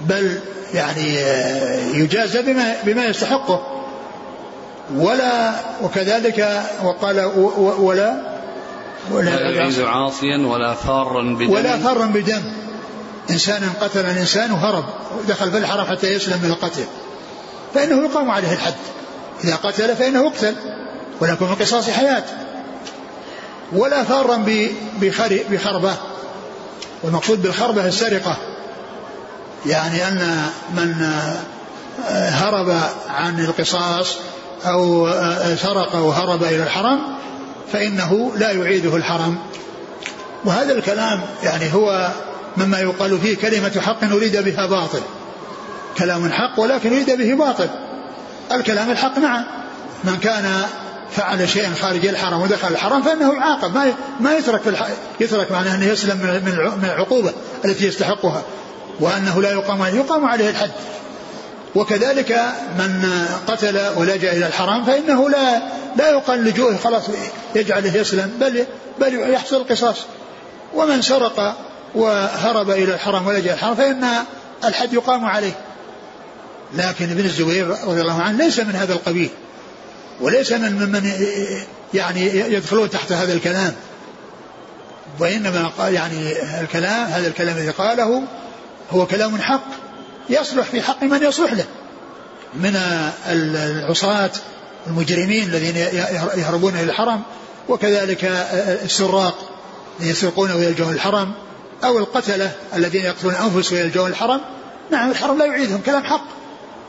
[0.07, 0.41] بل
[0.75, 3.85] يعني آه، يجازى بما بما يستحقه.
[4.97, 7.21] ولا وكذلك وقال
[7.79, 8.39] ولا
[9.11, 11.51] ولا يعيد عاصيا ولا فارا بدم.
[11.51, 12.43] ولا فارا بدم.
[13.31, 14.85] إنسانا قتل الإنسان وهرب
[15.19, 16.85] ودخل في الحرم حتى يسلم من القتل.
[17.75, 18.75] فإنه يقام عليه الحد.
[19.45, 20.55] إذا قتل فإنه يقتل.
[21.21, 22.25] ولكن في القصاص حياة.
[23.73, 24.45] ولا فارا
[25.51, 25.95] بخربة.
[27.03, 28.37] والمقصود بالخربة السرقة.
[29.67, 31.13] يعني أن من
[32.11, 34.17] هرب عن القصاص
[34.65, 35.11] أو
[35.57, 37.01] سرق وهرب إلى الحرم
[37.73, 39.39] فإنه لا يعيده الحرم.
[40.45, 42.11] وهذا الكلام يعني هو
[42.57, 45.01] مما يقال فيه كلمة حق أريد بها باطل.
[45.99, 47.69] كلام حق ولكن أريد به باطل.
[48.53, 49.45] الكلام الحق نعم
[50.05, 50.63] من كان
[51.13, 53.75] فعل شيئا خارج الحرم ودخل الحرم فإنه يعاقب.
[53.75, 54.77] ما ما يترك في.
[55.21, 56.17] يترك معناه أنه يسلم
[56.83, 57.33] من العقوبة
[57.65, 58.43] التي يستحقها
[59.01, 60.71] وأنه لا يقام عليه يقام عليه الحد.
[61.75, 62.43] وكذلك
[62.79, 65.63] من قتل ولجأ إلى الحرام فإنه لا
[65.97, 67.03] لا يقال لجوءه خلاص
[67.55, 68.67] يجعله يسلم بل
[69.01, 69.97] بل يحصل القصاص.
[70.75, 71.57] ومن سرق
[71.95, 74.05] وهرب إلى الحرم ولجأ إلى الحرم فإن
[74.65, 75.53] الحد يقام عليه.
[76.75, 79.31] لكن ابن الزبير رضي الله عنه ليس من هذا القبيل.
[80.21, 81.13] وليس من من
[81.95, 83.75] يعني يدخلون تحت هذا الكلام.
[85.21, 88.23] وإنما يعني الكلام هذا الكلام الذي قاله
[88.91, 89.65] هو كلام حق.
[90.31, 91.65] يصلح في حق من يصلح له.
[92.55, 92.77] من
[93.27, 94.31] العصاة
[94.87, 95.77] المجرمين الذين
[96.37, 97.23] يهربون إلى الحرم
[97.69, 98.25] وكذلك
[98.85, 99.35] السراق
[100.01, 101.33] يسرقون ويلجون الحرم
[101.85, 104.41] أو القتلة الذين يقتلون أنفسهم ويلجون الحرم.
[104.91, 106.25] نعم الحرم لا يعيدهم كلام حق.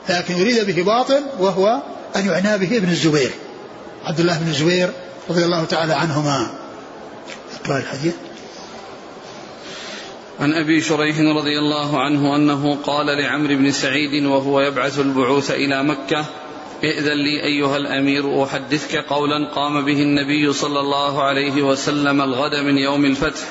[0.10, 1.82] لكن يريد به باطل وهو
[2.16, 3.32] أن يعنى به ابن الزبير
[4.06, 4.90] عبد الله بن الزبير
[5.30, 6.48] رضي الله تعالى عنهما.
[7.64, 8.14] اقرأ الحديث.
[10.40, 15.84] عن أبي شريح رضي الله عنه أنه قال لعمرو بن سعيد وهو يبعث البعوث إلى
[15.84, 16.26] مكة
[16.84, 22.78] ائذن لي أيها الأمير أحدثك قولا قام به النبي صلى الله عليه وسلم الغد من
[22.78, 23.42] يوم الفتح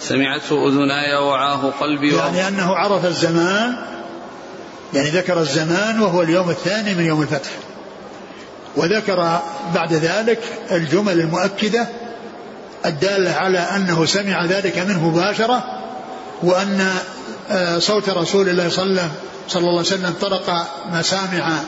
[0.00, 3.76] سمعته أذناي وعاه قلبي يعني أنه عرف الزمان
[4.94, 7.50] يعني ذكر الزمان وهو اليوم الثاني من يوم الفتح.
[8.76, 9.40] وذكر
[9.74, 10.38] بعد ذلك
[10.70, 11.86] الجمل المؤكدة
[12.86, 15.64] الدالة على أنه سمع ذلك منه مباشرة
[16.42, 16.88] وأن
[17.50, 18.90] آه، صوت رسول الله صلى
[19.56, 21.60] الله عليه وسلم طرق مسامع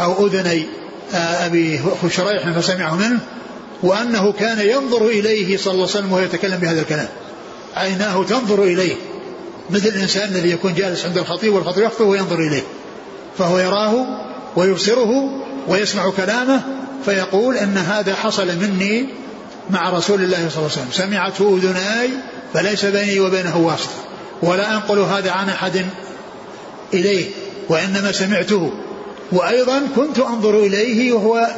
[0.00, 0.66] أو أذني
[1.14, 3.20] آه، أبي شريح فسمعه منه
[3.82, 7.08] وأنه كان ينظر إليه صلى الله عليه وسلم وهو يتكلم بهذا الكلام.
[7.76, 8.94] عيناه تنظر إليه.
[9.70, 12.62] مثل الإنسان الذي يكون جالس عند الخطيب والخطيب يخطب وينظر إليه.
[13.38, 14.06] فهو يراه
[14.56, 16.60] ويبصره ويسمع كلامه
[17.04, 19.06] فيقول إن هذا حصل مني
[19.70, 20.92] مع رسول الله صلى الله عليه وسلم.
[20.92, 22.10] سمعته اذناي
[22.54, 23.94] فليس بيني وبينه واسطة.
[24.42, 25.86] ولا أنقل هذا عن أحد
[26.94, 27.30] إليه
[27.68, 28.72] وإنما سمعته.
[29.32, 31.48] وأيضا كنت أنظر إليه وهو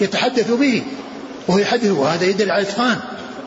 [0.00, 0.82] يتحدث به.
[1.48, 2.96] وهو يحدث وهذا يدل على الإتقان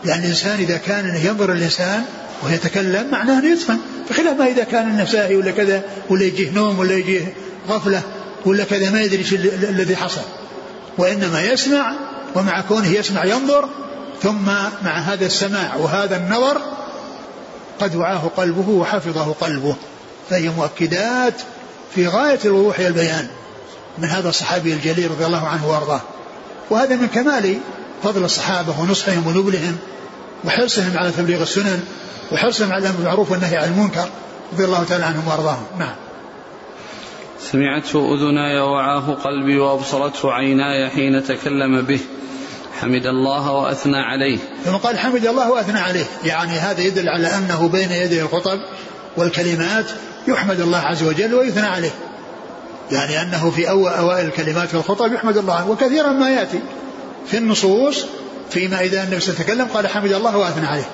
[0.04, 2.04] لأن الإنسان إذا كان ينظر الإنسان
[2.44, 3.78] ويتكلم معناه أنه يتقن.
[4.10, 7.34] بخلاف ما إذا كان النسائي ولا كذا ولا يجيه نوم ولا يجيه
[7.70, 8.02] غفلة.
[8.46, 10.22] ولا كذا ما يدري إيش الذي حصل.
[10.98, 11.94] وإنما يسمع
[12.36, 13.70] ومع كونه يسمع ينظر
[14.22, 14.46] ثم
[14.84, 16.62] مع هذا السماع وهذا النظر
[17.80, 19.76] قد وعاه قلبه وحفظه قلبه.
[20.30, 21.34] فهي مؤكدات
[21.96, 23.28] في غاية الوضوح والبيان
[23.98, 26.02] من هذا الصحابي الجليل رضي الله عنه وأرضاه.
[26.70, 27.58] وهذا من كمال
[28.04, 29.78] فضل الصحابة ونصحهم ونبلهم
[30.46, 31.84] وحرصهم على تبليغ السنن
[32.32, 34.08] وحرصهم على الأمر بالمعروف والنهي عن المنكر
[34.54, 35.66] رضي الله تعالى عنهم وأرضاهم.
[35.80, 35.96] نعم.
[37.54, 42.00] سمعته أذناي ووعاه قلبي وأبصرته عيناي حين تكلم به.
[42.82, 44.38] حمد الله وأثنى عليه.
[44.66, 46.06] ثم قال حمد الله وأثنى عليه.
[46.26, 48.60] يعني هذا يدل على أنه بين يدي الخطب
[49.18, 49.86] والكلمات
[50.28, 51.92] يحمد الله عز وجل ويثنى عليه.
[52.92, 56.60] يعني أنه في أوائل الكلمات في الخطب يحمد الله وكثيرا ما يأتي.
[57.28, 58.06] في النصوص
[58.50, 60.88] فيما عليه وسلم تكلم قال حمد الله وأثنى عليه.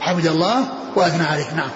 [0.00, 0.64] حمد الله
[0.96, 1.54] وأثنى عليه.
[1.56, 1.70] نعم.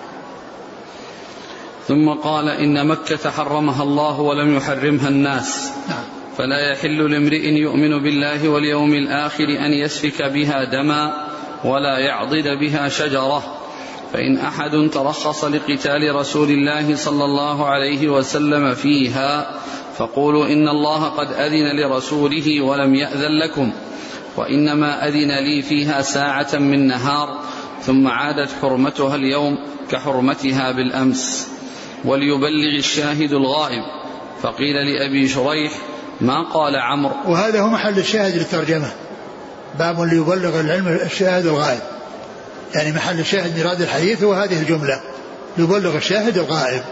[1.90, 5.72] ثم قال إن مكة حرمها الله ولم يحرمها الناس.
[5.88, 6.04] نعم.
[6.38, 11.26] فلا يحل لامرئ يؤمن بالله واليوم الآخر أن يسفك بها دما
[11.64, 13.42] ولا يعضد بها شجرة.
[14.12, 19.50] فإن أحد ترخص لقتال رسول الله صلى الله عليه وسلم فيها
[19.98, 23.72] فقولوا إن الله قد أذن لرسوله ولم يأذن لكم.
[24.36, 27.38] وإنما أذن لي فيها ساعة من نهار
[27.82, 29.58] ثم عادت حرمتها اليوم
[29.90, 31.59] كحرمتها بالأمس.
[32.04, 33.82] وليبلغ الشاهد الغائب.
[34.42, 35.72] فقيل لأبي شريح
[36.20, 38.90] ما قال عمرو؟ وهذا هو محل الشاهد للترجمة.
[39.78, 41.80] باب ليبلغ العلم الشاهد الغائب.
[42.74, 45.00] يعني محل الشاهد مراد الحديث هو هذه الجملة.
[45.58, 46.82] يبلغ الشاهد الغائب.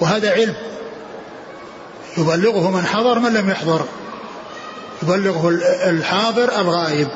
[0.00, 0.54] وهذا علم.
[2.18, 3.84] يبلغه من حضر من لم يحضر.
[5.02, 5.48] يبلغه
[5.90, 7.08] الحاضر الغائب.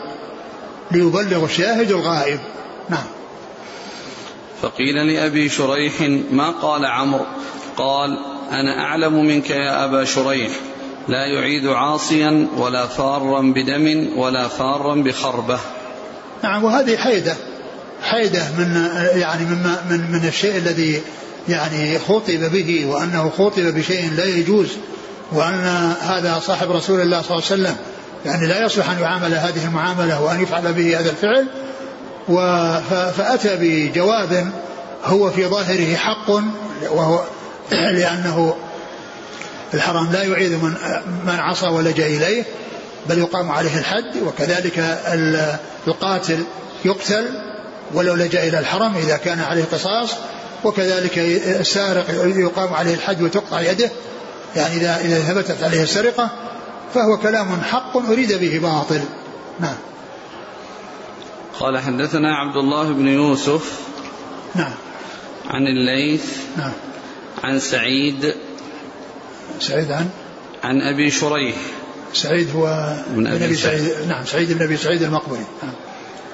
[0.91, 2.41] ليبلغ الشاهد الغائب.
[2.89, 3.18] نعم.
[4.63, 7.25] فقيل لأبي شريح ما قال عمرو؟
[7.77, 8.19] قال
[8.51, 10.51] أنا أعلم منك يا أبا شريح
[11.09, 15.59] لا يعيد عاصيا ولا فارا بدم ولا فارا بخربة.
[16.43, 17.37] نعم وهذه حيدة
[18.03, 21.03] حيدة من يعني مما من من الشيء الذي
[21.49, 24.69] يعني خطب به وأنه خطب بشيء لا يجوز
[25.33, 27.77] وأن هذا صاحب رسول الله صلى الله عليه وسلم
[28.27, 31.47] يعني لا يصلح أن يعامل هذه المعاملة وأن يفعل به هذا الفعل.
[33.17, 34.51] فأتى بجواب
[35.05, 36.31] هو في ظاهره حق
[36.91, 37.25] وهو
[37.71, 38.57] لأنه
[39.75, 40.75] الحرام لا يعيد من
[41.27, 42.45] من عصى ولجأ إليه
[43.09, 44.99] بل يقام عليه الحد وكذلك
[45.87, 46.45] القاتل
[46.85, 47.29] يقتل
[47.95, 50.15] ولو لجأ إلى الحرم إذا كان عليه قصاص
[50.65, 51.19] وكذلك
[51.61, 52.05] السارق
[52.37, 53.91] يقام عليه الحد وتقطع يده
[54.57, 56.31] يعني إذا إذا ثبتت عليه السرقة
[56.95, 59.01] فهو كلام حق أريد به باطل.
[59.61, 59.77] نعم.
[61.59, 63.81] قال حدثنا عبد الله بن يوسف
[64.55, 64.75] نعم.
[65.47, 66.73] عن الليث نعم.
[67.45, 68.35] عن سعيد
[69.61, 70.09] سعيد عن؟
[70.65, 71.57] عن أبي شريح.
[72.13, 73.81] سعيد هو بن أبي سعيد.
[73.81, 75.45] سعيد نعم سعيد بن ابي سعيد المقبري.
[75.63, 75.73] نعم.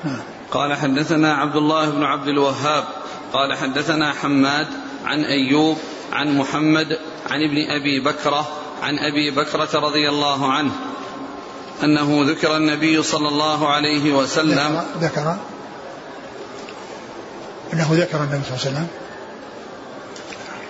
[0.04, 0.20] نعم.
[0.50, 2.84] قال حدثنا عبد الله بن عبد الوهاب.
[3.32, 4.66] قال حدثنا حماد
[5.04, 5.78] عن أيوب
[6.12, 6.98] عن محمد
[7.30, 8.48] عن ابن أبي بكرة
[8.82, 10.72] عن أبي بكرة رضي الله عنه.
[11.82, 15.36] أنه ذكر النبي صلى الله عليه وسلم ذكر
[17.72, 18.86] أنه ذكر النبي صلى الله عليه وسلم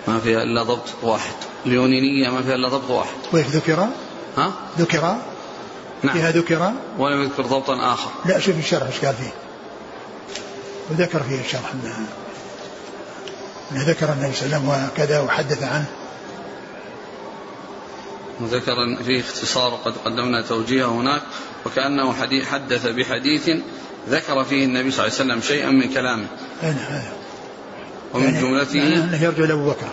[0.09, 1.35] ما فيها إلا ضبط واحد
[1.67, 3.89] اليونينية ما فيها إلا ضبط واحد ويش ذكر؟
[4.37, 5.17] ها؟ ذكر؟
[6.03, 9.33] نعم فيها ذكر؟ ولم يذكر ضبطا آخر لا شوف الشرح إيش قال فيه
[10.91, 11.73] وذكر فيه الشرح
[13.73, 15.87] إنه ذكر النبي صلى الله عليه وسلم وكذا وحدث عنه
[18.41, 21.23] وذكر فيه اختصار قد قدمنا توجيهه هناك
[21.67, 23.51] وكأنه حديث حدث بحديث
[24.09, 26.27] ذكر فيه النبي صلى الله عليه وسلم شيئا من كلامه.
[26.63, 26.77] أين
[28.15, 29.89] ومن يعني جملته؟ يعني أنه يرجع لأبو بكر.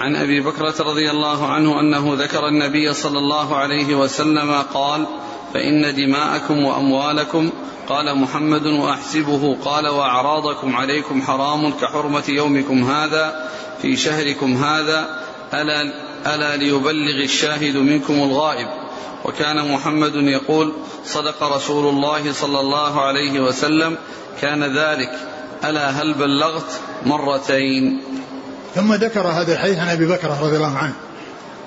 [0.00, 5.06] عن أبي بكرة رضي الله عنه أنه ذكر النبي صلى الله عليه وسلم قال
[5.54, 7.50] فإن دماءكم واموالكم
[7.88, 13.50] قال محمد واحسبه قال وأعراضكم عليكم حرام كحرمة يومكم هذا
[13.82, 15.20] في شهركم هذا
[15.62, 15.92] ألا,
[16.34, 18.68] ألا ليبلغ الشاهد منكم الغائب.
[19.24, 20.72] وكان محمد يقول
[21.06, 23.98] صدق رسول الله صلى الله عليه وسلم.
[24.40, 25.10] كان ذلك.
[25.64, 28.02] ألا هل بلغت مرتين؟
[28.74, 30.94] ثم ذكر هذا الحديث عن أبي بكر رضي الله عنه.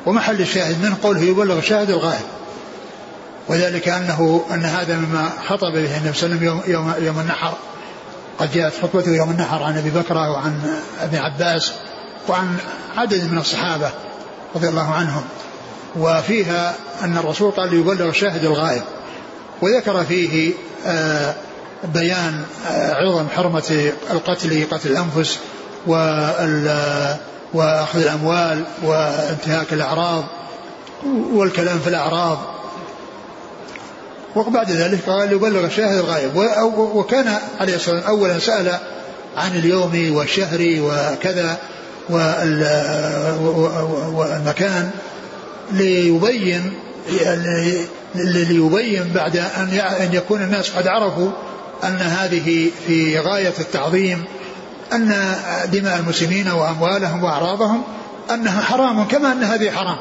[0.06, 2.26] ومحل الشاهد منه قوله يبلغ الشاهد الغائب.
[3.48, 7.20] وذلك أنه أن هذا مما خطب به النبي صلى الله عليه وسلم يوم, يوم, يوم
[7.20, 7.54] النحر.
[8.40, 11.74] قد جاءت خطبته يوم النحر عن أبي بكر وعن ابن عباس.
[12.28, 12.58] وعن
[12.98, 13.92] عدد من الصحابة
[14.56, 15.24] رضي الله عنهم
[15.96, 18.82] وفيها أن الرسول قال يبلغ الشاهد الغائب
[19.62, 20.54] وذكر فيه
[20.86, 21.36] آه،
[21.84, 25.40] بيان عظم حرمة القتل قتل الأنفس
[27.54, 30.24] وأخذ الأموال وانتهاك الأعراض
[31.34, 32.38] والكلام في الأعراض.
[34.36, 36.36] وبعد ذلك قال يبلغ الشاهد الغائب.
[36.78, 38.80] وكان عليه الصلاة والسلام أولا سأل
[39.38, 41.58] عن اليوم والشهر وكذا
[44.14, 44.92] والمكان
[45.72, 46.74] ليبين
[48.16, 51.30] ليبين بعد أن يكون الناس قد عرفوا
[51.84, 54.24] أن هذه في غاية التعظيم
[54.94, 55.36] أن
[55.72, 57.84] دماء المسلمين وأموالهم وأعراضهم
[58.34, 59.98] أنها حرام كما أن هذه حرام.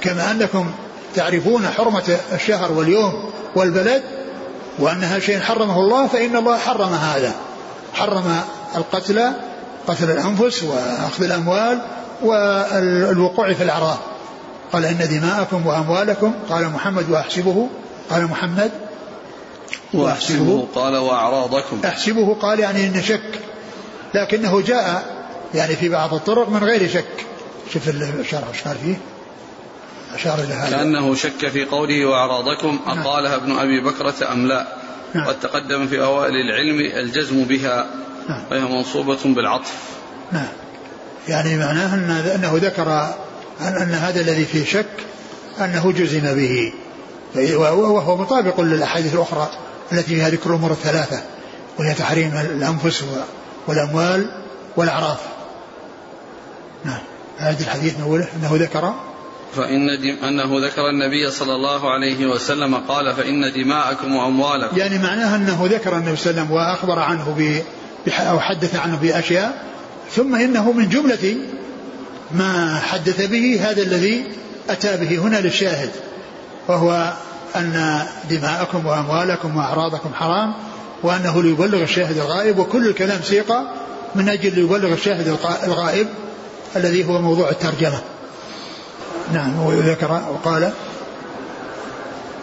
[0.00, 0.70] كما أنكم
[1.14, 4.02] تعرفون حرمة الشهر واليوم والبلد
[4.78, 7.32] وأنها شيء حرمه الله فإن الله حرم هذا.
[7.94, 8.40] حرم
[8.76, 9.32] القتل
[9.86, 11.78] قتل الأنفس وأخذ الأموال
[12.22, 13.98] والوقوع في الأعراض.
[14.72, 17.68] قال إن دماءكم وأموالكم قال محمد وأحسبه
[18.10, 18.70] قال محمد
[19.94, 20.66] وأحسبه.
[20.74, 21.80] قال وأعراضكم.
[21.84, 23.40] أحسبه قال يعني إن شك.
[24.14, 25.04] لكنه جاء
[25.54, 27.26] يعني في بعض الطرق من غير شك.
[27.72, 28.96] شوف الشرح إيش قال فيه؟
[30.14, 30.70] أشار إلى هذا.
[30.70, 32.98] كأنه شك في قوله وأعراضكم نعم.
[32.98, 34.66] أقالها ابن أبي بكرة أم لا؟
[35.14, 35.26] نعم.
[35.26, 37.86] قد تقدم في أوائل العلم الجزم بها.
[38.28, 38.42] نعم.
[38.50, 39.74] وهي منصوبة بالعطف.
[40.32, 40.48] نعم.
[41.28, 43.14] يعني معناه أن أنه ذكر
[43.60, 45.06] أن, أن هذا الذي فيه شك
[45.60, 46.72] أنه جزم به.
[47.54, 49.50] وهو مطابق للأحاديث الأخرى
[49.92, 51.22] التي فيها ذكر الأمور الثلاثة
[51.78, 53.04] وهي تحريم الأنفس
[53.66, 54.30] والأموال
[54.76, 55.20] والأعراف.
[56.84, 57.00] نعم.
[57.38, 58.94] هذا الحديث نقول أنه ذكر.
[59.56, 64.78] فإن دم أنه ذكر النبي صلى الله عليه وسلم قال فإن دماءكم وأموالكم.
[64.78, 67.34] يعني معناه أنه ذكر النبي صلى الله عليه وسلم وأخبر عنه
[68.08, 69.62] أو حدث عنه بأشياء
[70.10, 71.36] ثم إنه من جملة
[72.34, 74.24] ما حدث به هذا الذي
[74.70, 75.90] أتى به هنا للشاهد
[76.68, 77.12] وهو
[77.56, 80.54] أن دماءكم وأموالكم وأعراضكم حرام
[81.02, 83.62] وأنه ليبلغ الشاهد الغائب وكل الكلام سيقى
[84.14, 86.06] من أجل ليبلغ الشاهد الغائب
[86.76, 88.00] الذي هو موضوع الترجمة.
[89.32, 90.72] نعم وذكر وقال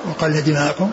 [0.10, 0.92] وقال دماءكم.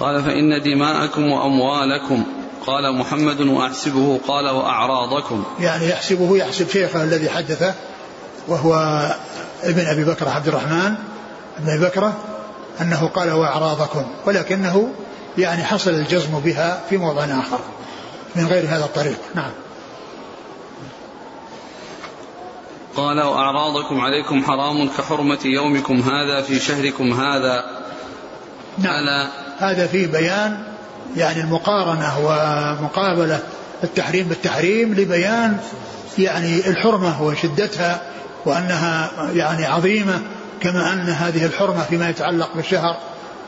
[0.00, 2.24] قال فإن دماءكم وأموالكم
[2.66, 5.44] قال محمد وأحسبه قال وأعراضكم.
[5.60, 7.74] يعني يحسبه يحسب شيخه الذي حدثه
[8.48, 8.74] وهو
[9.62, 10.94] ابن أبي بكر عبد الرحمن
[11.58, 12.12] ابن أبي بكر
[12.80, 14.92] أنه قال وأعراضكم ولكنه
[15.38, 17.60] يعني حصل الجزم بها في موضع آخر
[18.36, 19.18] من غير هذا الطريق.
[19.34, 19.50] نعم.
[22.96, 27.64] قال وأعراضكم عليكم حرام كحرمة يومكم هذا في شهركم هذا.
[28.78, 29.28] نعم.
[29.58, 30.71] هذا فيه بيان
[31.16, 33.40] يعني المقارنة ومقابلة
[33.84, 35.56] التحريم بالتحريم لبيان
[36.18, 38.00] يعني الحرمة وشدتها
[38.44, 40.20] وأنها يعني عظيمة
[40.60, 42.96] كما أن هذه الحرمة فيما يتعلق بالشهر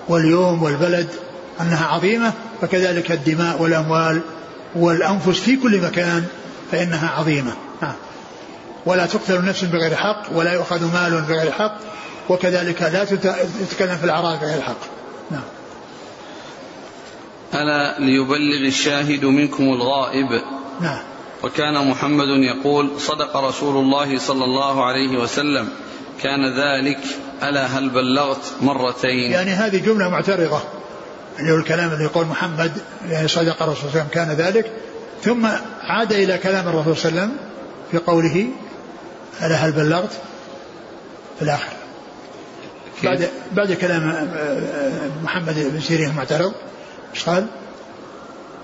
[0.09, 1.09] واليوم والبلد
[1.61, 4.21] أنها عظيمة فكذلك الدماء والأموال
[4.75, 6.25] والأنفس في كل مكان
[6.73, 7.53] فإنها عظيمة.
[7.83, 7.95] نعم
[8.87, 11.77] ولا تقتل نفس بغير حق ولا يؤخذ مال بغير حق
[12.29, 14.77] وكذلك لا تتكلم في الأعراض بغير حق.
[15.31, 15.43] نعم.
[17.55, 20.43] ألا ليبلغ الشاهد منكم الغائب؟
[20.81, 21.03] نعم.
[21.43, 25.69] وكان محمد يقول صدق رسول الله صلى الله عليه وسلم
[26.23, 26.99] كان ذلك
[27.43, 30.61] ألا هل بلغت مرتين؟ يعني هذه جملة معترضة.
[31.39, 32.73] اللي هو الكلام اللي يقول محمد
[33.09, 34.73] يعني صدق الرسول صلى الله عليه وسلم كان ذلك.
[35.23, 35.47] ثم
[35.81, 37.39] عاد إلى كلام الرسول صلى الله عليه وسلم
[37.91, 38.47] في قوله
[39.43, 40.13] ألا هل بلغت؟
[41.39, 41.73] في الآخر.
[43.05, 46.53] بعد بعد كلام آه، آه، محمد بن سيرين المعترض.
[47.15, 47.47] إيش قال؟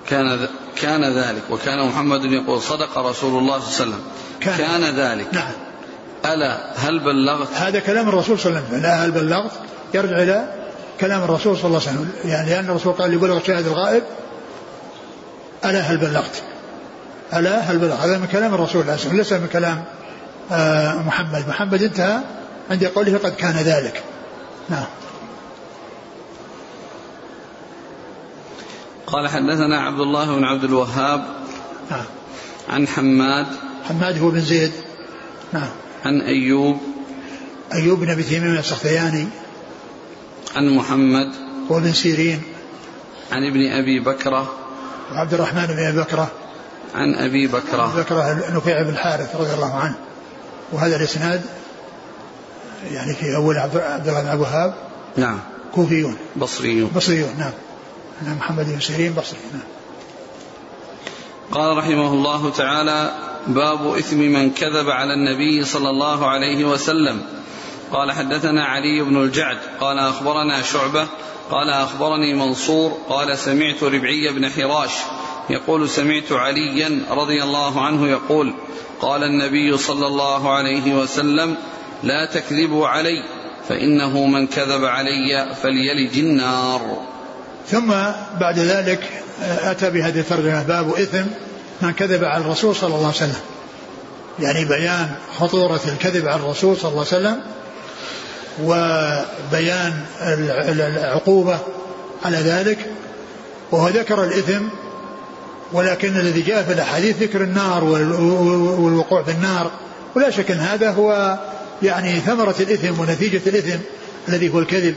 [0.08, 4.00] كان كان ذلك وكان محمد يقول صدق رسول الله صلى الله عليه وسلم.
[4.40, 5.34] كان, كان ذلك.
[5.34, 5.52] نعم.
[6.24, 8.82] ألا هل بلغت؟ هذا كلام الرسول صلى الله عليه وسلم.
[8.82, 9.50] لا هل بلغت؟
[9.94, 10.54] يرجع إلى
[11.00, 12.10] كلام الرسول صلى الله عليه وسلم.
[12.24, 14.02] يعني لأن الرسول قال يبلغ الشاهد الغائب.
[15.64, 16.42] ألا هل بلغت؟
[17.34, 19.84] ألا هل بلغت؟ هذا من كلام الرسول ليس من كلام
[20.52, 21.48] آه، محمد.
[21.48, 22.20] محمد انتهى
[22.70, 24.02] عند قوله قد كان ذلك.
[24.68, 24.86] نعم.
[29.12, 31.24] قال حدثنا عبد الله بن عبد الوهاب
[31.90, 32.04] نعم.
[32.68, 33.46] عن حماد
[33.88, 34.72] حماد هو بن زيد.
[35.52, 35.68] نعم.
[36.04, 36.80] عن أيوب
[37.72, 39.28] أيوب بن أبي تيمية السختياني.
[40.56, 41.32] عن محمد
[41.70, 42.42] هو بن سيرين.
[43.32, 44.52] عن ابن أبي بكرة
[45.12, 46.30] وعبد الرحمن بن أبي بكرة.
[46.94, 47.92] عن أبي بكرة.
[47.92, 49.94] أبي بكرة نفيع بن الحارث رضي الله عنه.
[50.72, 51.42] وهذا الإسناد
[52.90, 54.74] يعني في أول عبد الله بن أبي وهاب.
[55.16, 55.38] نعم.
[55.74, 56.16] كوفيون.
[56.36, 56.90] بصريون.
[56.96, 57.52] بصريون نعم.
[58.25, 59.62] نعم محمد بن سيرين بصري نعم.
[61.53, 63.14] قال رحمه الله تعالى
[63.47, 67.23] باب إثم من كذب على النبي صلى الله عليه وسلم.
[67.93, 69.59] قال حدثنا علي بن الجعد.
[69.81, 71.07] قال أخبرنا شعبة.
[71.51, 72.99] قال أخبرني منصور.
[73.09, 74.91] قال سمعت ربعي بن حراش.
[75.51, 78.55] يقول سمعت عليا رضي الله عنه يقول
[79.01, 81.57] قال النبي صلى الله عليه وسلم
[82.03, 83.25] لا تكذبوا علي
[83.68, 87.03] فإنه من كذب علي فليلج النار.
[87.68, 87.92] ثم
[88.40, 89.00] بعد ذلك
[89.42, 91.26] أتى بهذه الترجمة باب إثم
[91.82, 93.40] من كذب على الرسول صلى الله عليه وسلم.
[94.38, 97.40] يعني بيان خطورة الكذب على الرسول صلى الله عليه وسلم
[98.62, 99.92] وبيان
[100.78, 101.58] العقوبة
[102.24, 102.78] على ذلك.
[103.72, 104.62] وهو ذكر الإثم
[105.72, 109.70] ولكن الذي جاء في الأحاديث ذكر النار والوقوع في النار.
[110.16, 111.38] ولا شك أن هذا هو
[111.82, 113.78] يعني ثمرة الإثم ونتيجة الإثم
[114.28, 114.94] الذي هو الكذب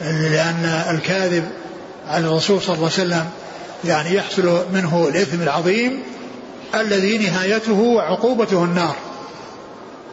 [0.00, 1.44] لأن الكاذب
[2.10, 3.30] على الرسول صلى الله عليه وسلم
[3.84, 6.02] يعني يحصل منه الإثم العظيم
[6.74, 8.96] الذي نهايته وعقوبته النار.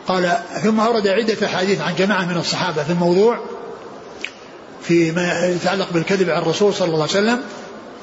[0.07, 3.39] قال ثم أورد عدة أحاديث عن جماعة من الصحابة في الموضوع
[4.83, 7.39] فيما يتعلق بالكذب على الرسول صلى الله عليه وسلم.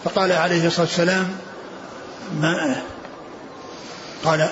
[0.04, 1.28] فقال عليه الصلاة والسلام
[2.40, 2.76] ما
[4.24, 4.48] قال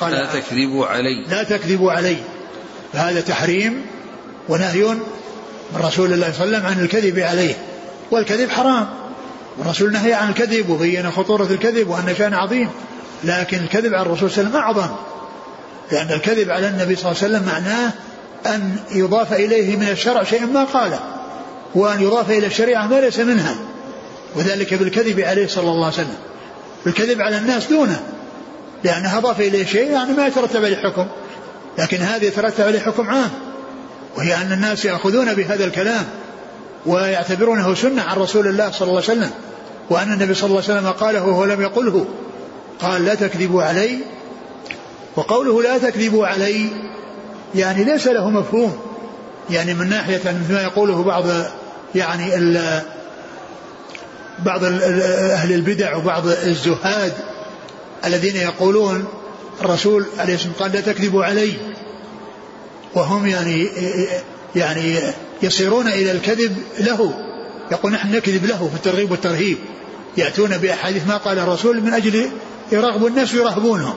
[0.00, 1.26] قال لا تكذبوا علي.
[1.28, 2.16] لا تكذبوا علي.
[2.92, 3.86] فهذا تحريم
[4.48, 4.84] ونهي
[5.72, 7.54] من رسول الله صلى الله عليه وسلم عن الكذب عليه.
[8.10, 8.88] والكذب حرام.
[9.58, 12.70] والرسول نهي عن الكذب وبين خطورة الكذب وأن شأن عظيم.
[13.24, 14.96] لكن الكذب على الرسول صلى الله عليه وسلم أعظم.
[15.92, 17.92] لأن الكذب على النبي صلى الله عليه وسلم معناه
[18.46, 21.00] أن يضاف إليه من الشرع شيء ما قاله.
[21.74, 23.54] وأن يضاف إلى الشريعة ما ليس منها.
[24.36, 26.16] وذلك بالكذب عليه صلى الله عليه وسلم.
[26.86, 28.02] الكذب على الناس دونه.
[28.84, 31.06] لأنها أضاف إليه شيء يعني ما يترتب عليه حكم.
[31.78, 33.30] لكن هذه يترتب عليه حكم عام.
[34.16, 36.04] وهي أن الناس يأخذون بهذا الكلام.
[36.86, 39.30] ويعتبرونه سنة عن رسول الله صلى الله عليه وسلم
[39.90, 42.06] وأن النبي صلى الله عليه وسلم قاله وهو لم يقله.
[42.80, 43.98] قال لا تكذبوا علي
[45.16, 46.68] وقوله لا تكذبوا علي
[47.54, 48.78] يعني ليس له مفهوم.
[49.50, 51.24] يعني من ناحية مثل ما يقوله بعض
[51.94, 52.82] يعني ال
[54.38, 57.12] بعض أهل البدع وبعض الزهاد
[58.04, 59.04] الذين يقولون
[59.60, 61.52] الرسول عليه الصلاة والسلام قال لا تكذبوا علي.
[62.94, 63.68] وهم يعني
[64.56, 65.00] يعني
[65.42, 67.14] يصيرون إلى الكذب له.
[67.72, 69.58] يقول نحن نكذب له في الترغيب والترهيب.
[70.16, 72.30] يأتون بأحاديث ما قال الرسول من أجل
[72.72, 73.94] يرغب الناس ويرهبونهم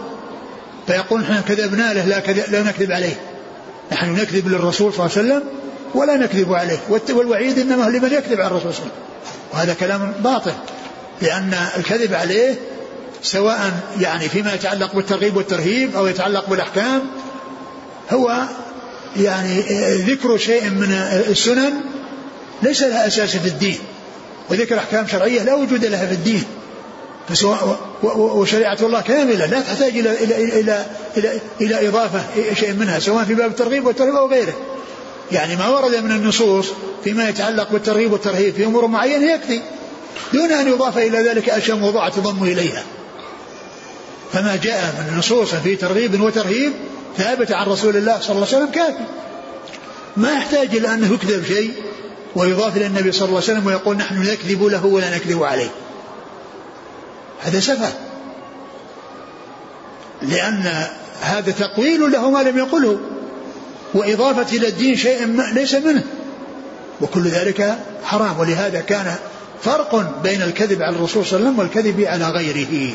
[0.88, 3.16] فيقول نحن كذبنا له لا, كذب لا نكذب عليه.
[3.92, 5.44] نحن نكذب للرسول صلى الله عليه وسلم
[5.96, 6.80] ولا نكذب عليه.
[7.10, 9.54] والوعيد إنما هو لمن يكذب على الرسول صلى الله عليه وسلم.
[9.54, 10.54] وهذا كلام باطل.
[11.22, 12.56] لأن الكذب عليه
[13.22, 17.02] سواء يعني فيما يتعلق بالترغيب والترهيب أو يتعلق بالأحكام
[18.12, 18.44] هو
[19.16, 19.62] يعني
[19.96, 20.92] ذكر شيء من
[21.30, 21.74] السنن
[22.64, 23.78] ليس لها أساس في الدين
[24.50, 26.44] وذكر أحكام شرعية لا وجود لها في الدين
[28.14, 30.86] وشريعة الله كاملة لا تحتاج إلى إلى إلى
[31.18, 34.54] إلى, إلى إضافة شيء منها سواء في باب الترغيب والترهيب أو غيره.
[35.32, 36.66] يعني ما ورد من النصوص
[37.04, 39.62] فيما يتعلق بالترغيب والترهيب في أمور معينة يكفي
[40.34, 42.84] دون أن يضاف إلى ذلك أشياء موضوعة تضم إليها.
[44.34, 46.74] فما جاء من نصوص في ترغيب وترهيب
[47.18, 49.04] ثابت عن رسول الله صلى الله عليه وسلم كافي.
[50.18, 51.74] ما يحتاج إلى أنه يكذب شيء
[52.36, 55.70] ويضاف إلى النبي صلى الله عليه وسلم ويقول نحن نكذب له ولا نكذب عليه.
[57.44, 57.94] هذا سفه
[60.22, 60.88] لأن
[61.22, 63.00] هذا تقويل له ما لم يقله.
[63.94, 66.04] وإضافة إلى الدين شيء ليس منه.
[67.02, 68.40] وكل ذلك حرام.
[68.40, 69.16] ولهذا كان
[69.62, 72.94] فرق بين الكذب على الرسول صلى الله عليه وسلم والكذب على غيره.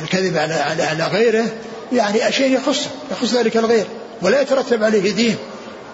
[0.00, 1.44] الكذب على على, على غيره
[1.92, 3.86] يعني شيء يخص يخص ذلك الغير
[4.22, 5.36] ولا يترتب عليه دين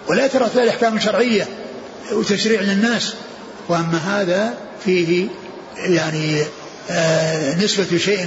[0.07, 1.47] ولا يترتب عليه أحكام شرعية
[2.11, 3.13] وتشريع للناس.
[3.69, 4.53] وأما هذا
[4.85, 5.27] فيه
[5.77, 6.43] يعني
[6.89, 8.23] آه، نسبة شيء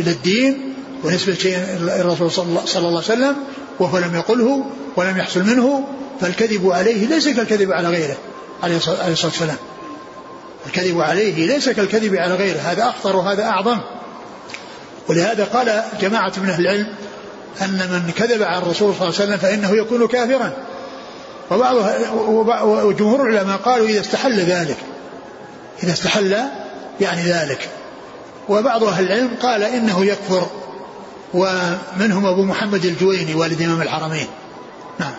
[0.00, 2.44] إلى الدين ونسبة شيء إلى الرسول صلى
[2.76, 3.36] الله عليه وسلم
[3.80, 4.64] وهو لم يقله
[4.96, 5.84] ولم يحصل منه
[6.20, 8.16] فالكذب عليه ليس كالكذب على غيره
[8.62, 9.56] عليه الصلاة والسلام.
[10.66, 13.78] الكذب عليه ليس كالكذب على غيره هذا أخطر وهذا أعظم.
[15.10, 16.86] ولهذا قال جماعة من أهل العلم
[17.62, 20.52] أن من كذب على الرسول صلى الله عليه وسلم فإنه يكون كافرا.
[21.50, 21.76] وبعض
[22.64, 24.76] وجمهور العلماء قالوا إذا استحل ذلك
[25.82, 26.36] إذا استحل
[27.00, 27.68] يعني ذلك.
[28.48, 30.46] وبعض أهل العلم قال إنه يكفر
[31.34, 34.26] ومنهم أبو محمد الجويني والد إمام الحرمين؟
[34.98, 35.14] نعم.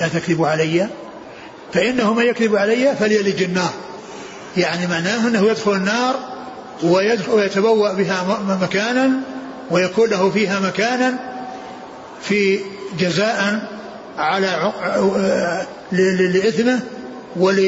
[0.00, 0.88] لا تكذبوا علي.
[1.72, 3.72] فإنه من يكذب علي فليلج النار.
[4.56, 6.39] يعني معناه أنه يدخل النار
[6.82, 9.10] ويتبوأ بها مكانا
[9.70, 11.18] ويكون له فيها مكانا
[12.22, 12.60] في
[12.98, 13.68] جزاء
[14.18, 14.72] على
[15.92, 16.80] لإثمه
[17.36, 17.58] ول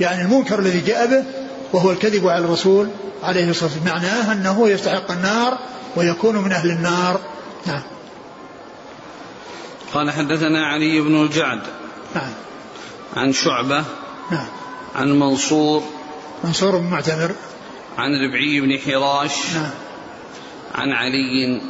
[0.00, 1.24] يعني المنكر الذي جاء به
[1.72, 2.88] وهو الكذب على الرسول
[3.22, 3.94] عليه الصلاة والسلام.
[3.94, 5.58] معناه أنه يستحق النار
[5.96, 7.20] ويكون من أهل النار.
[7.66, 7.82] نعم.
[9.94, 11.60] قال حدثنا علي بن الجعد
[12.14, 12.30] نعم.
[13.16, 13.84] عن شعبة
[14.30, 14.46] نعم.
[14.96, 15.82] عن منصور
[16.44, 17.30] منصور بن معتمر.
[17.98, 19.54] عن ربعي بن حراش.
[19.54, 19.70] نعم.
[20.74, 21.60] عن علي.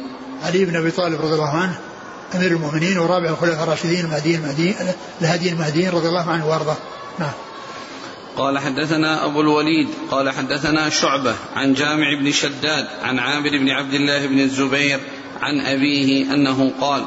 [0.43, 1.79] علي بن أبي طالب رضي الله عنه
[2.35, 4.75] أمير المؤمنين ورابع الخلفاء الراشدين المهديين المهديين
[5.21, 6.77] الهادي المهديين رضي الله عنه وأرضاه.
[7.19, 7.31] نعم.
[8.37, 13.93] قال حدثنا أبو الوليد قال حدثنا شعبة عن جامع بن شداد عن عامر بن عبد
[13.93, 14.99] الله بن الزبير
[15.41, 17.05] عن أبيه أنه قال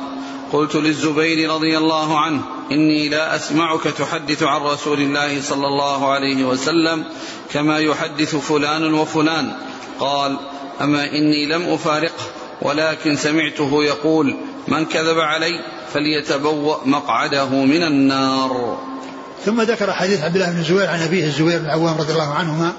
[0.53, 2.41] قلت للزبير رضي الله عنه
[2.73, 7.05] إني لا أسمعك تحدث عن رسول الله صلى الله عليه وسلم
[7.53, 9.53] كما يحدث فلان وفلان.
[10.01, 10.37] قال
[10.81, 12.25] أما إني لم أفارقه
[12.63, 14.37] ولكن سمعته يقول
[14.69, 15.61] من كذب علي
[15.93, 18.79] فليتبوأ مقعده من النار.
[19.45, 22.73] ثم ذكر حديث عبد الله بن الزبير عن أبيه الزبير بن العوام رضي الله عنهما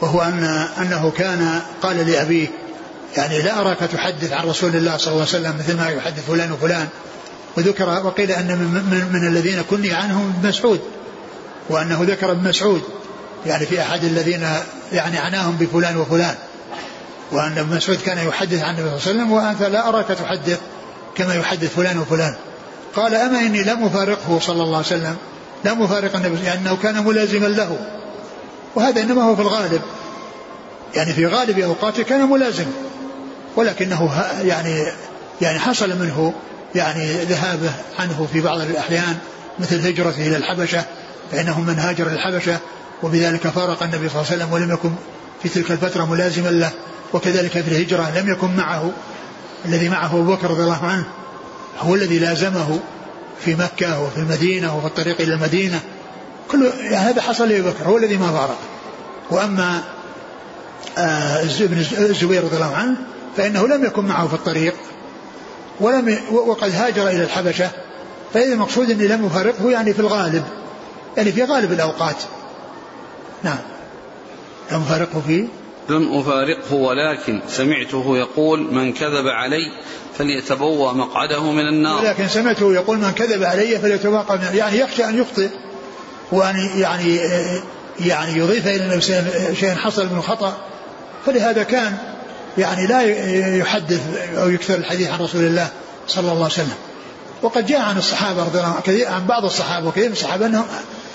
[0.00, 0.44] وهو أن
[0.78, 2.48] أنه كان قال لأبيه
[3.16, 6.52] يعني لا أراك تحدث عن رسول الله صلى الله عليه وسلم مثل ما يحدث فلان
[6.52, 6.88] وفلان.
[7.56, 10.80] وذكر وقيل أن من, من, الذين كني عنهم ابن مسعود
[11.68, 12.82] وأنه ذكر ابن مسعود
[13.46, 14.48] يعني في أحد الذين
[14.92, 16.34] يعني عناهم بفلان وفلان.
[17.32, 20.60] وأن ابن مسعود كان يحدث عن النبي صلى الله عليه وسلم وأنت لا أراك تحدث
[21.14, 22.34] كما يحدث فلان وفلان.
[22.96, 25.16] قال أما إني لم أفارقه صلى الله عليه وسلم
[25.64, 27.78] لم أفارق النبي لأنه كان ملازما له.
[28.74, 29.82] وهذا إنما هو في الغالب.
[30.94, 32.66] يعني في غالب أوقاته كان ملازم.
[33.56, 34.86] ولكنه يعني
[35.40, 36.32] يعني حصل منه
[36.74, 39.16] يعني ذهابه عنه في بعض الأحيان
[39.58, 40.84] مثل هجرته إلى الحبشة
[41.32, 42.58] فإنه من هاجر الحبشة
[43.02, 44.90] وبذلك فارق النبي صلى الله عليه وسلم ولم يكن
[45.42, 46.70] في تلك الفترة ملازما له
[47.12, 48.90] وكذلك في الهجرة لم يكن معه
[49.64, 51.04] الذي معه أبو بكر رضي الله عنه
[51.80, 52.80] هو الذي لازمه
[53.44, 55.80] في مكة وفي المدينة وفي الطريق إلى المدينة.
[56.50, 58.58] كل هذا حصل لأبي بكر هو الذي ما فارق.
[59.30, 59.82] وأما
[60.98, 62.96] آه ابن الزبير رضي الله عنه
[63.40, 64.74] فإنه لم يكن معه في الطريق
[65.80, 67.70] ولم وقد هاجر إلى الحبشة
[68.34, 70.44] فإذا المقصود أني لم أفارقه يعني في الغالب
[71.16, 72.16] يعني في غالب الأوقات.
[73.42, 73.58] نعم.
[74.72, 75.48] لم أفارقه في؟
[75.88, 79.72] لم أفارقه ولكن سمعته يقول من كذب علي
[80.18, 82.04] فليتبوأ مقعده من النار.
[82.04, 84.24] ولكن سمعته يقول من كذب علي فليتبوأ
[84.54, 85.48] يعني يخشى أن يخطئ
[86.32, 87.16] وأن يعني
[88.00, 89.00] يعني يضيف إلى
[89.54, 90.56] شيء حصل من خطأ.
[91.26, 91.98] فلهذا كان
[92.58, 93.02] يعني لا
[93.56, 94.00] يحدث
[94.36, 95.68] أو يكثر الحديث عن رسول الله
[96.08, 96.74] صلى الله عليه وسلم.
[97.42, 100.64] وقد جاء عن الصحابة رضي الله عنهم عن بعض الصحابة وكثير من الصحابة أنهم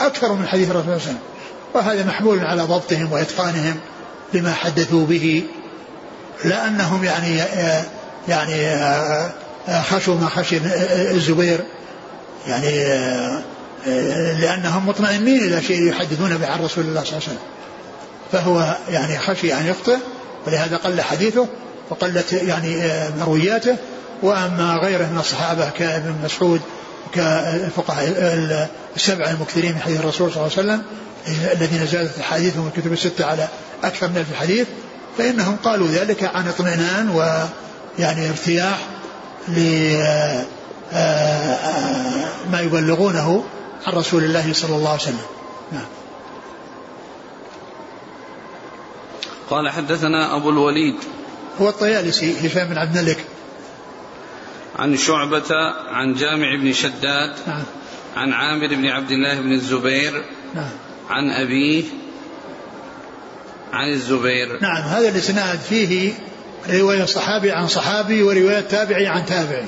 [0.02, 1.20] أكثر من حديث الرسول صلى الله عليه وسلم.
[1.74, 3.76] وهذا محمول على ضبطهم وإتقانهم
[4.34, 5.44] لما حدثوا به
[6.46, 7.42] لا أنهم يعني
[8.28, 8.78] يعني
[9.82, 10.58] خشوا ما خشي
[11.12, 11.60] الزبير.
[12.48, 12.84] يعني
[14.42, 17.40] لأنهم مطمئنين إلى شيء يحدثون به عن رسول الله صلى الله عليه وسلم.
[18.32, 19.98] فهو يعني خشي أن يخطئ
[20.48, 21.48] ولهذا قل حديثه
[21.90, 22.84] وقلت يعني
[23.20, 23.78] مروياته
[24.22, 26.62] وأما غيره من الصحابة كابن مسعود
[27.14, 28.08] كالفقهاء
[28.96, 30.84] السبعه المكثرين من حديث الرسول صلى الله عليه وسلم
[31.52, 33.48] الذين زادت أحاديثهم الكتب الستة على
[33.84, 34.68] أكثر من ألف حديث
[35.18, 38.80] فإنهم قالوا ذلك عن اطمئنان ويعني ارتياح
[39.48, 40.46] لما
[42.62, 43.44] يبلغونه
[43.88, 45.26] عن رسول الله صلى الله عليه وسلم.
[45.72, 45.86] نعم.
[49.50, 50.96] قال حدثنا أبو الوليد
[51.62, 53.26] هو الطيالسي هشام بن عبد الملك.
[54.76, 55.56] عن شعبة
[55.92, 57.64] عن جامع بن شداد نعم.
[58.16, 60.24] عن عامر بن عبد الله بن الزبير
[60.56, 60.70] نعم.
[61.10, 61.84] عن أبيه
[63.74, 64.62] عن الزبير.
[64.62, 66.14] نعم هذا الإسناد فيه
[66.70, 69.66] رواية صحابي عن صحابي ورواية تابعي عن تابعي.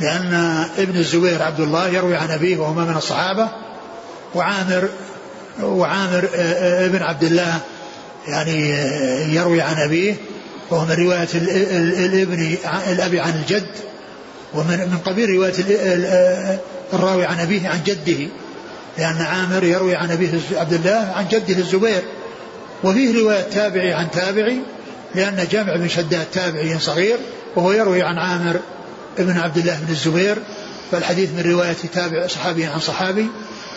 [0.00, 0.34] لأن
[0.78, 3.48] ابن الزبير عبد الله يروي عن أبيه وهو من الصحابة
[4.34, 4.88] وعامر
[5.62, 6.28] وعامر
[6.86, 7.60] ابن عبد الله
[8.28, 8.70] يعني
[9.34, 10.14] يروي عن أبيه
[10.70, 12.56] وهو من رواية الابن
[12.92, 13.70] الأبي عن الجد
[14.54, 15.54] ومن من قبيل رواية
[16.92, 18.28] الراوي عن أبيه عن جده
[18.98, 22.02] لأن عامر يروي عن أبيه عبد الله عن جده الزبير.
[22.84, 24.58] وفيه رواية تابعي عن تابعي
[25.14, 27.16] لأن جامع بن شداد تابعي صغير
[27.56, 28.60] وهو يروي عن عامر
[29.18, 30.36] ابن عبد الله بن الزبير.
[30.92, 33.26] فالحديث من رواية تابع صحابي عن صحابي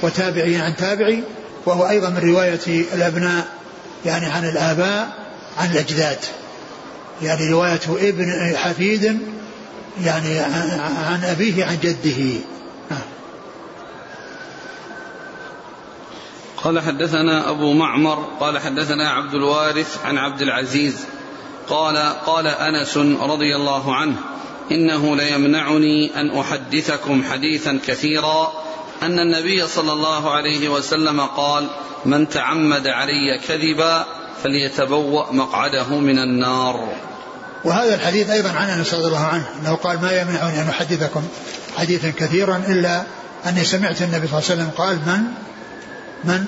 [0.04, 1.24] وتابعي عن تابعي
[1.66, 3.48] وهو أيضا من رواية الأبناء
[4.08, 5.28] يعني عن الآباء
[5.58, 6.20] عن الأجداد.
[7.22, 9.20] يعني رواية ابن حفيد
[10.04, 12.40] يعني عن أبيه عن جده.
[16.64, 21.06] قال حدثنا أبو معمر قال حدثنا عبد الوارث عن عبد العزيز.
[21.70, 24.16] قال قال أنس رضي الله عنه
[24.72, 28.54] إنه ليمنعني أن أحدثكم حديثا كثيرا
[29.04, 31.68] أن النبي صلى الله عليه وسلم قال
[32.06, 34.06] من تعمد علي كذبا
[34.44, 36.94] فليتبوأ مقعده من النار.
[37.64, 41.22] وهذا الحديث أيضا عن أنس رضي الله عنه أنه قال ما يمنعني أن أحدثكم
[41.78, 43.04] حديثا كثيرا إلا
[43.46, 45.24] أني سمعت النبي صلى الله عليه وسلم قال من؟
[46.24, 46.46] من؟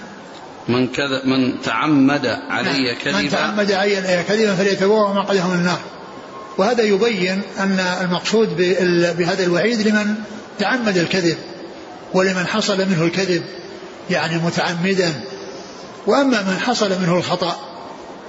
[0.67, 2.95] من كذا من تعمد علي نعم.
[3.03, 3.21] كذبا.
[3.21, 5.79] من تعمد علي كذبا فليتبوأ مقعده من النار.
[6.57, 8.57] وهذا يبين أن المقصود
[9.17, 10.15] بهذا الوعيد لمن
[10.59, 11.37] تعمد الكذب.
[12.13, 13.43] ولمن حصل منه الكذب
[14.09, 15.21] يعني متعمدا.
[16.07, 17.55] وأما من حصل منه الخطأ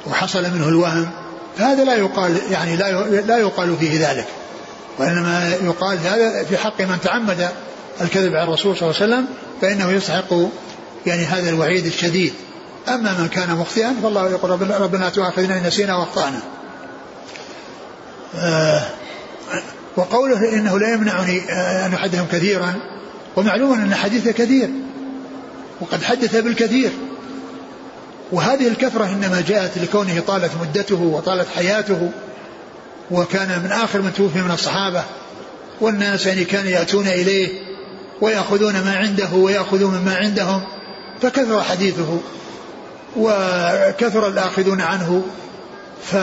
[0.06, 1.10] وحصل منه الوهم
[1.58, 4.26] فهذا لا يقال يعني لا لا يقال فيه ذلك.
[4.98, 7.48] وإنما يقال هذا في حق من تعمد
[8.00, 9.26] الكذب على الرسول صلى الله عليه وسلم
[9.60, 10.34] فإنه يستحق
[11.06, 12.32] يعني هذا الوعيد الشديد.
[12.88, 16.40] أما من كان مخطئا فالله يقول ربنا, ربنا تؤاخذنا إن نسينا وأخطأنا.
[18.34, 18.82] آه
[19.96, 22.74] وقوله إنه لا يمنعني آه أن أحدثهم كثيرا
[23.36, 24.70] ومعلوم أن حديثه كثير
[25.80, 26.90] وقد حدث بالكثير.
[28.32, 32.10] وهذه الكثرة إنما جاءت لكونه طالت مدته وطالت حياته
[33.10, 35.04] وكان من آخر من توفي من الصحابة.
[35.80, 37.48] والناس يعني كانوا يأتون إليه
[38.20, 40.62] ويأخذون ما عنده ويأخذون مما عندهم
[41.22, 42.18] فكثر حديثه
[43.16, 45.22] وكثر الآخذون عنه.
[46.04, 46.14] ف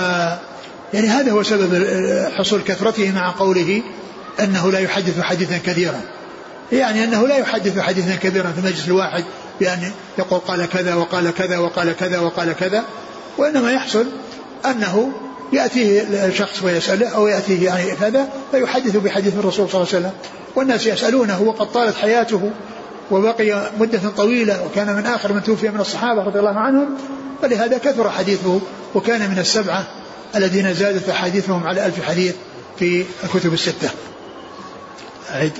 [0.93, 1.87] يعني هذا هو سبب
[2.37, 3.81] حصول كثرته مع قوله
[4.39, 6.01] أنه لا يحدث حديثا كثيرا.
[6.71, 9.23] يعني أنه لا يحدث حديثا كبيرا في المجلس الواحد
[9.59, 12.83] بأن يقول قال كذا وقال كذا وقال كذا وقال كذا
[13.37, 14.05] وإنما يحصل
[14.65, 15.11] أنه
[15.53, 20.11] يأتيه الشخص ويسأله أو يأتيه يعني كذا فيحدث بحديث الرسول صلى الله عليه وسلم.
[20.55, 22.51] والناس يسألونه وقد طالت حياته
[23.11, 26.87] وبقي مدة طويلة وكان من آخر من توفي من الصحابة رضي الله عنهم
[27.41, 28.59] فلهذا كثر حديثه
[28.95, 29.87] وكان من السبعة
[30.35, 32.35] الذين زادت أحاديثهم على ألف حديث
[32.79, 33.89] في الكتب الستة.
[35.31, 35.53] أعيد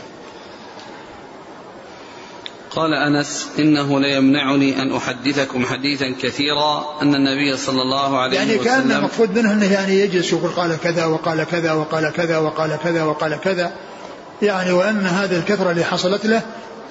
[2.78, 8.67] قال أنس إنه ليمنعني أن أحدثكم حديثا كثيرا أن النبي صلى الله عليه يعني وسلم
[8.67, 12.78] يعني كان المقصود منه أنه يعني يجلس يقول قال كذا وقال كذا وقال كذا وقال
[12.84, 13.71] كذا وقال كذا.
[14.41, 16.41] يعني وأن هذه الكثرة اللي حصلت له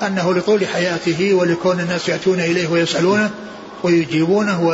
[0.07, 3.31] أنه لطول حياته ولكون الناس يأتون إليه ويسألونه
[3.83, 4.67] ويجيبونه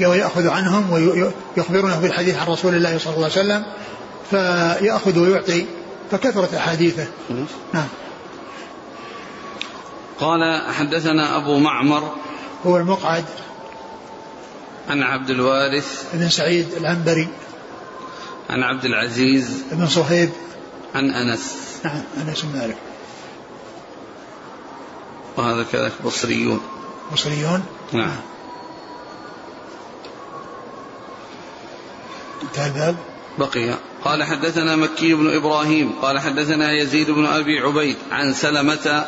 [0.00, 3.64] ويأخذ عنهم ويخبرونه بالحديث عن رسول الله صلى الله عليه وسلم
[4.30, 5.64] فيأخذ ويعطي
[6.10, 7.06] فكثرت أحاديثه.
[7.74, 7.86] نعم.
[10.20, 12.12] قال حدثنا أبو معمر
[12.66, 13.24] هو المقعد
[14.88, 17.28] عن عبد الوارث بن سعيد العنبري
[18.50, 20.30] عن عبد العزيز بن صهيب
[20.94, 21.56] عن أنس.
[21.84, 22.76] نعم أنس بن مالك.
[25.36, 26.60] وهذا كذلك بصريون.
[27.12, 28.16] بصريون؟ نعم.
[32.42, 32.96] انتهى الباب.
[33.38, 33.74] بقي.
[34.04, 39.06] قال حدثنا مكي بن إبراهيم قال حدثنا يزيد بن أبي عبيد عن سلمة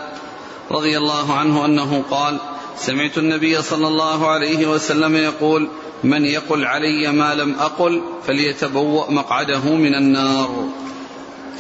[0.70, 2.40] رضي الله عنه أنه قال
[2.78, 5.70] سمعت النبي صلى الله عليه وسلم يقول
[6.04, 10.68] من يقل علي ما لم أقل فليتبوأ مقعده من النار.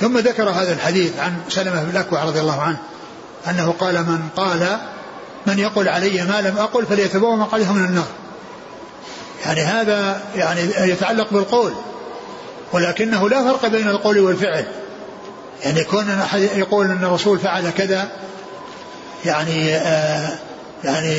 [0.00, 2.78] ثم ذكر هذا الحديث عن سلمة بن الاكوع رضي الله عنه
[3.50, 4.78] أنه قال من قال
[5.46, 8.08] من يقول علي ما لم أقل فليتبوأ مقعده من النار.
[9.46, 11.72] يعني هذا يعني يتعلق بالقول
[12.72, 14.64] ولكنه لا فرق بين القول والفعل.
[15.64, 18.10] يعني كون أحد يقول أن الرسول فعل كذا
[19.24, 20.38] يعني آه
[20.84, 21.14] يعني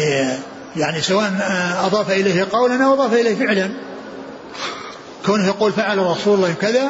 [0.76, 3.72] يعني سواء آه أضاف إليه قولا أو أضاف إليه فعلا.
[5.26, 6.90] كونه يقول فعل رسول الله كذا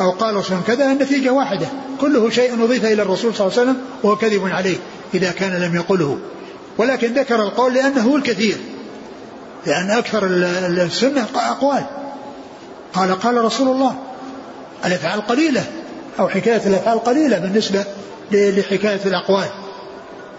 [0.00, 1.66] أو قال رسول كذا النتيجة واحدة.
[2.00, 4.76] كله شيء أضيف إلى الرسول صلى الله عليه وسلم وهو كذب عليه
[5.14, 6.18] إذا كان لم يقله.
[6.78, 8.56] ولكن ذكر القول لأنه هو الكثير.
[9.66, 11.86] لأن أكثر السنة أقوال.
[12.92, 13.96] قال قال رسول الله
[14.84, 15.64] الأفعال قليلة
[16.20, 17.84] أو حكاية الأفعال قليلة بالنسبة
[18.32, 19.48] لحكاية الأقوال.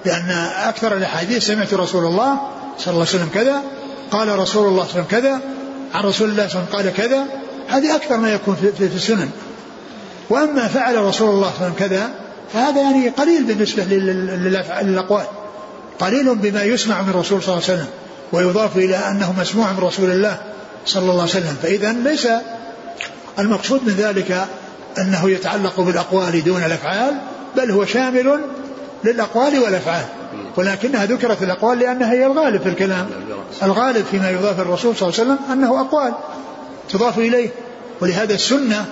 [0.06, 0.30] لأن
[0.68, 2.38] أكثر الأحاديث سمعت رسول الله
[2.78, 3.62] صلى الله عليه وسلم كذا
[4.12, 5.40] قال رسول الله صلى الله عليه وسلم كذا
[5.94, 7.26] عن رسول الله صلى الله عليه وسلم قال كذا
[7.68, 9.30] هذه أكثر ما يكون في, في, في السنن.
[10.30, 12.10] وأما فعل رسول الله صلى الله عليه وسلم كذا
[12.54, 15.26] فهذا يعني قليل بالنسبة للأقوال.
[16.00, 17.88] قليل بما يسمع من الرسول صلى الله عليه وسلم
[18.34, 20.38] ويضاف إلى أنه مسموع من رسول الله
[20.86, 21.56] صلى الله عليه وسلم.
[21.64, 22.28] فإذا ليس
[23.40, 24.48] المقصود من ذلك
[24.98, 27.14] أنه يتعلق بالأقوال دون الأفعال
[27.58, 28.40] بل هو شامل
[29.04, 30.06] للأقوال والأفعال.
[30.58, 33.10] ولكنها ذكرت الأقوال لأنها هي الغالب في الكلام.
[33.64, 36.14] الغالب فيما يضاف الرسول صلى الله عليه وسلم أنه أقوال
[36.90, 37.50] تضاف إليه.
[38.02, 38.86] ولهذا السنة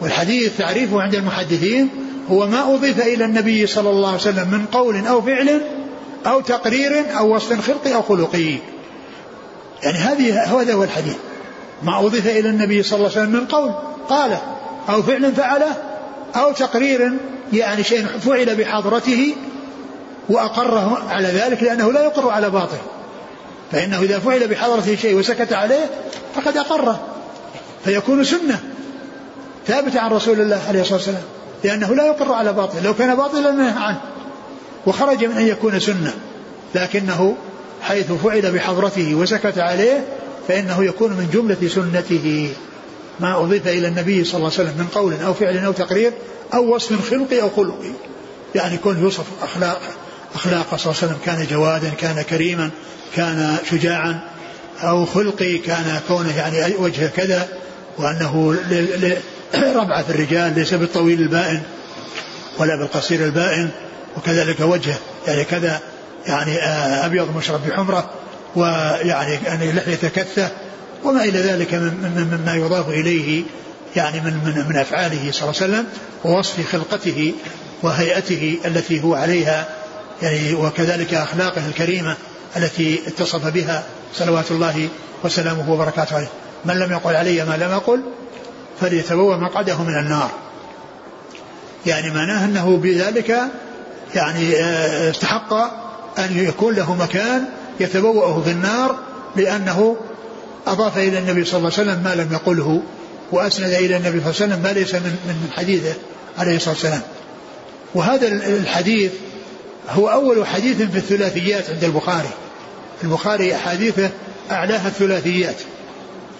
[0.00, 1.88] والحديث تعريفه عند المحدثين
[2.30, 5.62] هو ما أضيف إلى النبي صلى الله عليه وسلم من قول أو فعل
[6.26, 8.58] أو تقرير أو وصف خلقي أو خلقي
[9.82, 11.16] يعني هذه هذا هو الحديث.
[11.82, 13.72] ما أضيف إلى النبي صلى الله عليه وسلم من قول
[14.08, 14.38] قال
[14.88, 15.76] أو فعل فعله
[16.36, 17.12] أو تقرير
[17.52, 19.34] يعني شيء فعل بحضرته
[20.28, 22.76] وأقره على ذلك لأنه لا يقر على باطل.
[23.72, 25.86] فإنه إذا فعل بحضرته شيء وسكت عليه
[26.34, 27.00] فقد أقره.
[27.84, 28.60] فيكون سنة
[29.66, 31.22] ثابتة عن رسول الله عليه الصلاة والسلام
[31.64, 32.82] لأنه لا يقر على باطل.
[32.84, 34.00] لو كان باطلا نهى عنه.
[34.86, 36.14] وخرج من أن يكون سنة.
[36.74, 37.36] لكنه
[37.82, 40.04] حيث فعل بحضرته وسكت عليه
[40.48, 42.50] فإنه يكون من جملة سنته.
[43.20, 46.12] ما أضيف إلى النبي صلى الله عليه وسلم من قول أو فعل أو تقرير
[46.54, 47.90] أو وصف خلقي أو خلقي.
[48.54, 49.80] يعني كون يوصف أخلاق
[50.34, 52.70] أخلاقه صلى الله عليه وسلم كان جوادا كان كريما
[53.16, 54.20] كان شجاعا
[54.82, 57.48] أو خلقي كان كونه يعني وجهه كذا
[57.98, 58.56] وأنه
[59.54, 61.62] ربعة الرجال ليس بالطويل البائن
[62.58, 63.70] ولا بالقصير البائن
[64.16, 64.98] وكذلك وجهه.
[65.26, 65.80] يعني كذا
[66.26, 68.10] يعني آه، أبيض مشرب بحمرة
[68.56, 70.50] ويعني يعني لحية كثة
[71.04, 73.44] وما إلى ذلك مما يضاف إليه
[73.96, 75.86] يعني من من من أفعاله صلى الله عليه وسلم
[76.24, 77.34] ووصف خلقته
[77.82, 79.68] وهيئته التي هو عليها
[80.22, 82.16] يعني وكذلك أخلاقه الكريمة
[82.56, 83.84] التي اتصف بها
[84.14, 84.88] صلوات الله
[85.24, 86.28] وسلامه وبركاته عليه.
[86.64, 88.02] من لم يقل علي ما لم أقل
[88.80, 90.30] فليتبوأ مقعده من النار.
[91.86, 93.38] يعني معناه أنه بذلك
[94.14, 95.52] يعني آه، استحق
[96.18, 97.44] أن يكون له مكان
[97.80, 98.96] يتبوأه في النار
[99.36, 99.96] لأنه
[100.72, 102.82] أضاف إلى النبي صلى الله عليه وسلم ما لم يقله
[103.32, 105.94] وأسند إلى النبي صلى الله عليه وسلم ما ليس من من حديثه
[106.38, 107.00] عليه الصلاة والسلام.
[107.94, 109.12] وهذا الحديث
[109.90, 112.30] هو أول حديث في الثلاثيات عند البخاري.
[113.04, 114.10] البخاري أحاديثه
[114.50, 115.56] أعلاها الثلاثيات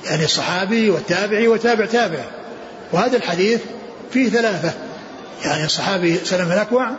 [0.07, 2.25] يعني الصحابي والتابعي وتابع تابع.
[2.93, 3.61] وهذا الحديث
[4.13, 4.73] فيه ثلاثة
[5.45, 6.91] يعني الصحابي سلم الأكوع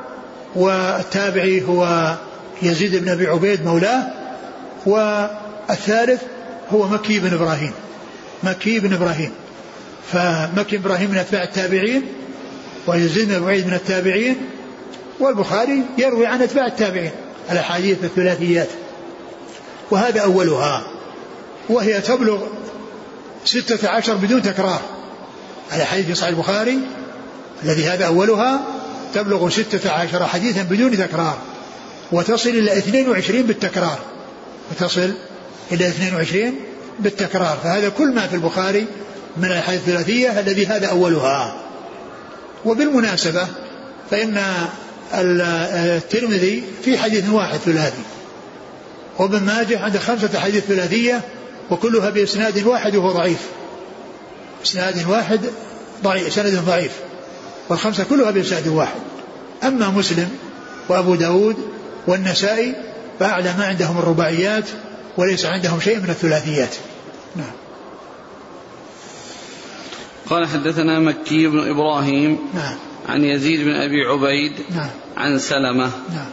[0.56, 2.16] والتابعي هو
[2.62, 4.04] يزيد بن أبي عبيد مولاه
[4.86, 6.22] والثالث
[6.74, 7.72] هو مكي بن إبراهيم.
[8.44, 9.32] مكي بن إبراهيم.
[10.12, 12.04] فمكي إبراهيم من أتباع التابعين
[12.88, 14.38] ويزيد بن أبي عبيد من التابعين
[15.20, 17.12] والبخاري يروي عن أتباع التابعين
[17.52, 18.68] الأحاديث الثلاثيات.
[19.92, 20.88] وهذا أولها.
[21.70, 22.48] وهي تبلغ
[23.46, 24.82] ستة عشر بدون تكرار.
[25.72, 26.80] على حديث صحيح البخاري
[27.64, 28.60] الذي هذا أولها
[29.14, 31.38] تبلغ ستة عشر حديثا بدون تكرار.
[32.12, 34.00] وتصل إلى 22 بالتكرار.
[34.72, 35.14] وتصل
[35.72, 36.56] إلى 22
[37.00, 37.58] بالتكرار.
[37.64, 38.86] فهذا كل ما في البخاري
[39.38, 41.56] من الأحاديث الثلاثية الذي هذا أولها.
[42.66, 43.48] وبالمناسبة
[44.12, 44.42] فإن
[45.14, 48.02] الترمذي في حديث واحد ثلاثي
[49.20, 51.22] وابن ماجه عنده خمسة حديث ثلاثية
[51.72, 53.40] وكلها بإسناد واحد وهو ضعيف.
[54.66, 55.40] إسناد واحد
[56.04, 56.92] ضعيف سند ضعيف
[57.70, 59.00] والخمسة كلها بإسناد واحد.
[59.64, 60.30] أما مسلم
[60.90, 61.56] وأبو داود
[62.08, 62.76] والنسائي
[63.20, 64.64] فأعلى ما عندهم الرباعيات
[65.20, 66.76] وليس عندهم شيء من الثلاثيات.
[67.36, 67.52] نعم.
[70.30, 72.76] قال حدثنا مكي بن إبراهيم نعم.
[73.10, 74.90] عن يزيد بن أبي عبيد نعم.
[75.18, 75.92] عن سلمة.
[76.10, 76.30] نعم.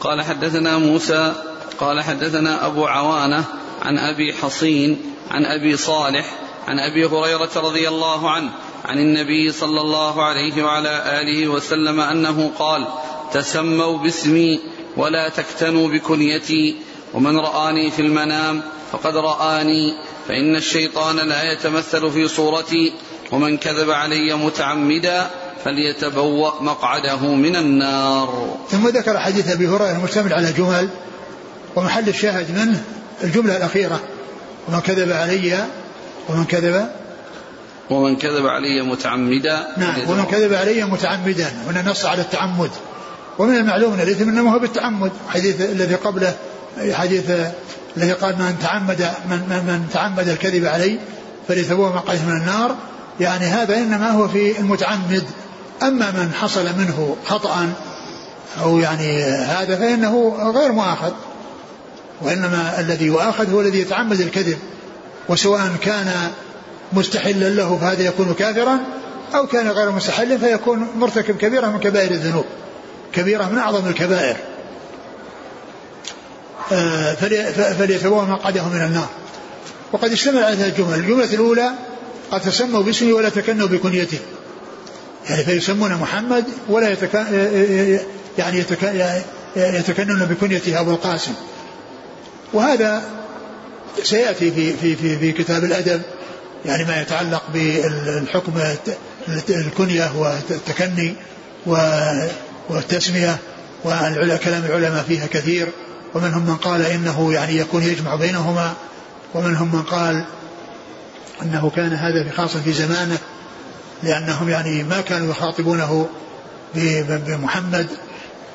[0.00, 1.32] قال حدثنا موسى
[1.78, 3.44] قال حدثنا أبو عوانة
[3.82, 4.98] عن أبي حصين
[5.30, 6.34] عن أبي صالح
[6.68, 8.50] عن أبي هريرة رضي الله عنه
[8.84, 12.86] عن النبي صلى الله عليه وعلى آله وسلم أنه قال
[13.32, 14.60] تسموا باسمي
[14.96, 16.76] ولا تكتنوا بكنيتي
[17.14, 19.94] ومن رآني في المنام فقد رآني
[20.28, 22.92] فإن الشيطان لا يتمثل في صورتي
[23.32, 25.26] ومن كذب علي متعمدا
[25.64, 28.56] فليتبوأ مقعده من النار.
[28.70, 30.88] ثم ذكر حديث أبي هريرة المشتمل على جمل
[31.76, 32.84] ومحل الشاهد منه
[33.24, 34.00] الجملة الأخيرة
[34.68, 35.64] ومن كذب علي
[36.28, 36.88] ومن كذب
[37.90, 42.70] ومن كذب علي متعمدا نعم ومن كذب علي متعمدا هنا نص على التعمد.
[43.38, 46.34] ومن المعلوم أن الإثم إنما هو بالتعمد حديث الذي قبله
[46.92, 47.30] حديث
[47.96, 50.98] الذي قال من تعمد من, من, من تعمد الكذب علي
[51.48, 52.76] فليتبوأ مقعده من النار.
[53.20, 55.24] يعني هذا إنما هو في المتعمد.
[55.82, 57.72] أما من حصل منه خطأ
[58.62, 61.12] أو يعني هذا فإنه غير مؤاخذ.
[62.22, 64.58] وإنما الذي يؤاخذ هو الذي يتعمد الكذب.
[65.28, 66.30] وسواء كان
[66.92, 68.78] مستحلا له فهذا يكون كافرا
[69.34, 72.44] أو كان غير مستحل فيكون مرتكب كبيره من كبائر الذنوب.
[73.12, 74.36] كبيرة من أعظم الكبائر.
[77.78, 79.08] فليتبوأ مقعده من النار.
[79.92, 81.70] وقد اشتمل على ثلاث جمل الجملة الأولى
[82.30, 84.18] قد تسموا باسمه ولا تكنوا بكنيته.
[85.30, 87.24] يعني فيسمون محمد ولا يتكن
[88.38, 88.64] يعني
[89.56, 91.32] يتكنون بكنيته أبو القاسم.
[92.52, 93.02] وهذا
[94.02, 96.02] سيأتي في في في, في كتاب الأدب
[96.64, 98.52] يعني ما يتعلق بالحكم
[99.48, 101.14] الكنية والتكني
[102.68, 103.36] والتسمية
[103.84, 105.68] وكلام العلماء فيها كثير.
[106.14, 108.74] ومنهم من قال إنه يعني يكون يجمع بينهما
[109.34, 110.24] ومنهم من قال
[111.42, 113.18] أنه كان هذا في خاصة في زمانه
[114.02, 116.08] لأنهم يعني ما كانوا يخاطبونه
[116.74, 117.86] بمحمد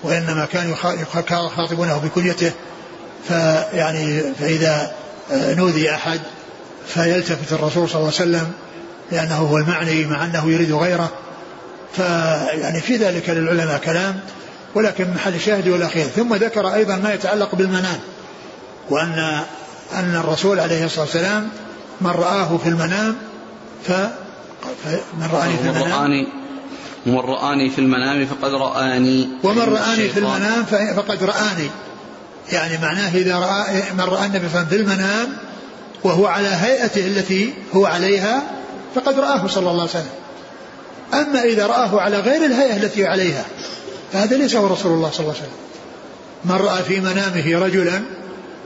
[0.04, 0.76] وإنما كانوا
[1.46, 2.52] يخاطبونه بكليته.
[3.28, 4.92] فيعني فإذا
[5.32, 6.20] نودي أحد
[6.88, 8.52] فيلتفت الرسول صلى الله عليه وسلم
[9.12, 11.12] لأنه هو المعني مع أنه يريد غيره.
[11.96, 14.20] فيعني في ذلك للعلماء كلام.
[14.76, 18.00] ولكن محل الشاهد والأخير ثم ذكر أيضا ما يتعلق بالمنام
[18.90, 19.44] وأن
[19.94, 21.50] أن الرسول عليه الصلاة والسلام
[22.02, 23.16] من رآه في المنام
[23.88, 23.92] ف
[25.20, 25.92] من رآني في المنام.
[27.06, 29.30] ومن رآني في المنام فقد رآني.
[29.44, 30.64] ومن رآني في المنام
[30.96, 31.70] فقد رآني.
[32.52, 35.38] يعني معناه إذا رأى من رأى النبي صلى الله عليه وسلم في المنام
[36.04, 38.44] وهو على هيئته التي هو عليها
[38.96, 40.10] فقد رآه صلى الله عليه وسلم.
[41.14, 43.46] أما إذا رآه على غير الهيئة التي عليها
[44.14, 45.58] فهذا ليس هو رسول الله صلى الله عليه وسلم.
[46.46, 48.02] من رأى في منامه رجلا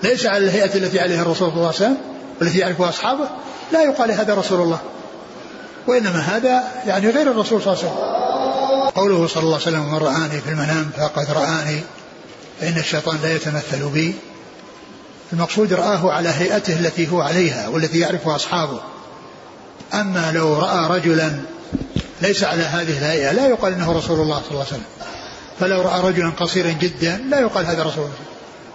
[0.03, 1.97] ليس على الهيئة التي عليها الرسول صلى الله عليه وسلم
[2.41, 3.29] والتي يعرفها أصحابه
[3.71, 4.79] لا يقال هذا رسول الله.
[5.87, 8.91] وإنما هذا يعني غير الرسول صلى الله عليه وسلم.
[8.95, 11.81] قوله صلى الله عليه وسلم من رآني في المنام فقد رآني
[12.61, 14.15] فإن الشيطان لا يتمثل بي.
[15.33, 18.79] المقصود رآه على هيئته التي هو عليها والتي يعرفها أصحابه.
[19.93, 21.31] أما لو رأى رجلا
[22.21, 24.83] ليس على هذه الهيئة لا يقال أنه رسول الله صلى الله عليه وسلم.
[25.59, 28.15] فلو رأى رجلا قصيرا جدا لا يقال هذا رسول الله.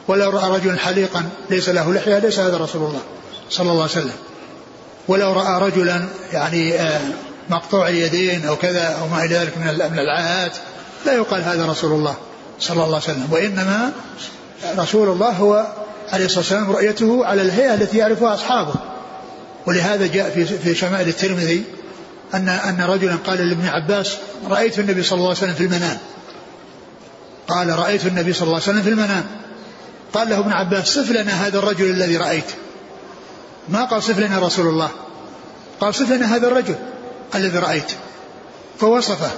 [0.09, 3.01] ولو رأى رجلا حليقا ليس له لحية ليس هذا رسول الله
[3.51, 4.15] صلى الله عليه وسلم.
[5.09, 7.01] ولو رأى رجلا يعني آه،
[7.51, 9.59] مقطوع اليدين أو كذا أو ما إلى ذلك
[9.93, 10.53] من العاهات
[11.07, 12.15] لا يقال هذا رسول الله
[12.61, 13.29] صلى الله عليه وسلم.
[13.31, 13.93] وإنما
[14.79, 15.67] رسول الله هو
[16.13, 18.75] عليه الصلاة والسلام رؤيته على الهيئة التي يعرفها أصحابه.
[19.67, 21.65] ولهذا جاء في في شمائل الترمذي
[22.35, 24.17] أن أن رجلا قال لابن عباس
[24.51, 25.99] رأيت النبي صلى الله عليه وسلم في المنام.
[27.53, 29.25] قال رأيت النبي صلى الله عليه وسلم في المنام.
[30.13, 32.51] قال له ابن عباس صف لنا هذا الرجل الذي رأيت.
[33.69, 34.91] ما قال صف لنا رسول الله.
[35.81, 36.75] قال صف لنا هذا الرجل
[37.35, 37.93] الذي رأيت.
[38.79, 39.31] فوصفه.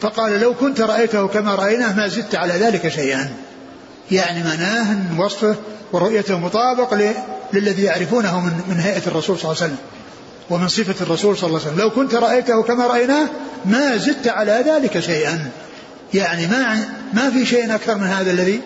[0.00, 3.36] فقال لو كنت رأيته كما رأيناه ما زدت على ذلك شيئا.
[4.10, 5.56] يعني معناه أن وصفه
[5.92, 6.94] ورؤيته مطابق
[7.52, 9.78] للذي يعرفونه من, من هيئة الرسول صلى الله عليه وسلم.
[10.50, 11.80] ومن صفة الرسول صلى الله عليه وسلم.
[11.80, 13.26] لو كنت رأيته كما رأيناه
[13.64, 15.50] ما زدت على ذلك شيئا.
[16.14, 16.84] يعني ما
[17.14, 18.60] ما في شيء أكثر من هذا الذي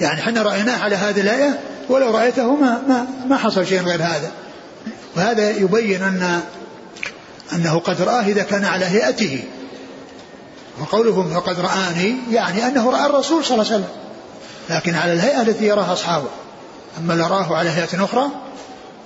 [0.00, 4.30] يعني إحنا رأيناه على هذه الآية ولو رأيته ما ما ما حصل شيء غير هذا.
[5.16, 6.40] وهذا يبين أن
[7.52, 9.44] أنه قد رآه إذا كان على هيئته.
[10.80, 13.96] وقوله فقد رآني يعني أنه رأى الرسول صلى الله عليه وسلم.
[14.70, 16.28] لكن على الهيئة التي يراها أصحابه.
[16.98, 18.28] أما اللي رآه على هيئة أخرى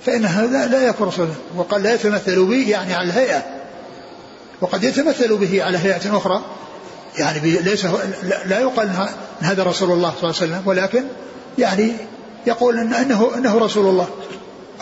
[0.05, 3.43] فإن هذا لا يكون رسولا وقال لا يتمثل به يعني على الهيئة.
[4.61, 6.41] وقد يتمثل به على هيئة أخرى.
[7.19, 7.85] يعني ليس
[8.45, 9.07] لا يقال إن
[9.41, 11.03] هذا رسول الله صلى الله عليه وسلم ولكن
[11.57, 11.93] يعني
[12.47, 14.07] يقول إن انه إنه رسول الله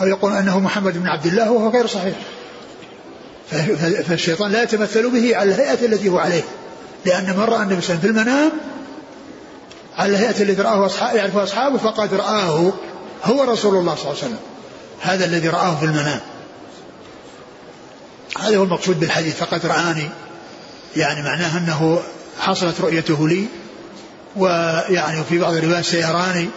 [0.00, 2.14] أو يقول إنه محمد بن عبد الله وهو غير صحيح.
[4.08, 6.42] فالشيطان لا يتمثل به على الهيئة التي هو عليه
[7.06, 8.52] لأن من رأى النبي صلى الله عليه وسلم في المنام
[9.96, 12.72] على الهيئة التي رآه أصحابه يعرفها أصحابه فقد رآه
[13.24, 14.38] هو رسول الله صلى الله عليه وسلم.
[15.00, 16.20] هذا الذي رآه في المنام.
[18.38, 20.10] هذا هو المقصود بالحديث فقد رآني.
[20.96, 22.02] يعني معناه أنه
[22.40, 23.46] حصلت رؤيته لي
[24.36, 26.48] ويعني في بعض الروايات سيراني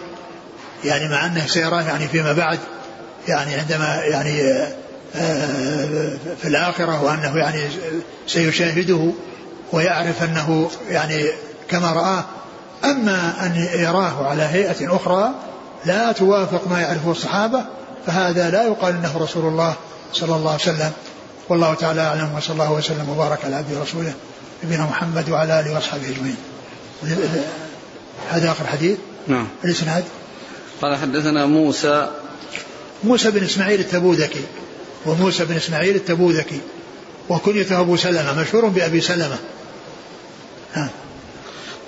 [0.85, 2.59] يعني مع أنه سيران يعني فيما بعد
[3.27, 4.41] يعني عندما يعني
[5.15, 7.61] آه، في الآخرة وأنه يعني
[8.27, 9.11] سيشاهده
[9.71, 11.25] ويعرف أنه يعني
[11.69, 12.23] كما رآه.
[12.83, 15.31] أما أن يراه على هيئة أخرى
[15.85, 17.65] لا توافق ما يعرفه الصحابة
[18.07, 19.75] فهذا لا يقال أنه رسول الله
[20.13, 20.91] صلى الله عليه وسلم.
[21.49, 24.13] والله تعالى أعلم وصلى الله وسلم وبارك على عبده ورسوله.
[24.63, 26.35] نبينا محمد وعلى آله وأصحابه أجمعين.
[28.29, 28.97] هذا آخر حديث؟
[29.27, 29.47] نعم.
[29.65, 30.03] الإسناد؟
[30.81, 32.09] قال حدثنا موسى.
[33.03, 34.43] موسى بن إسماعيل التبوذكي.
[35.05, 36.59] وموسى بن إسماعيل التبوذكي.
[37.29, 39.37] وكنيته أبو سلمة مشهور بأبي سلمة.
[40.73, 40.89] ها.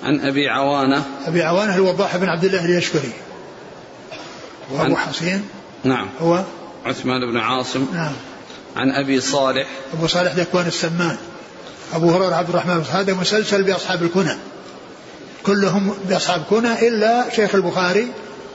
[0.02, 1.04] عن أبي عوانة.
[1.26, 3.12] أبي عوانة الوضاح بن عبد الله اليشكري.
[4.70, 5.44] وأبو حسين.
[5.84, 6.08] نعم.
[6.20, 6.44] هو؟
[6.84, 7.86] عثمان بن عاصم.
[7.94, 8.12] نعم.
[8.76, 9.68] عن أبي صالح.
[9.94, 11.16] أبو صالح ذكوان السمان.
[11.92, 14.36] أبو هريرة عبد الرحمن هذا مسلسل بأصحاب الكنى.
[15.46, 18.06] كلهم بأصحاب كنى إلا شيخ البخاري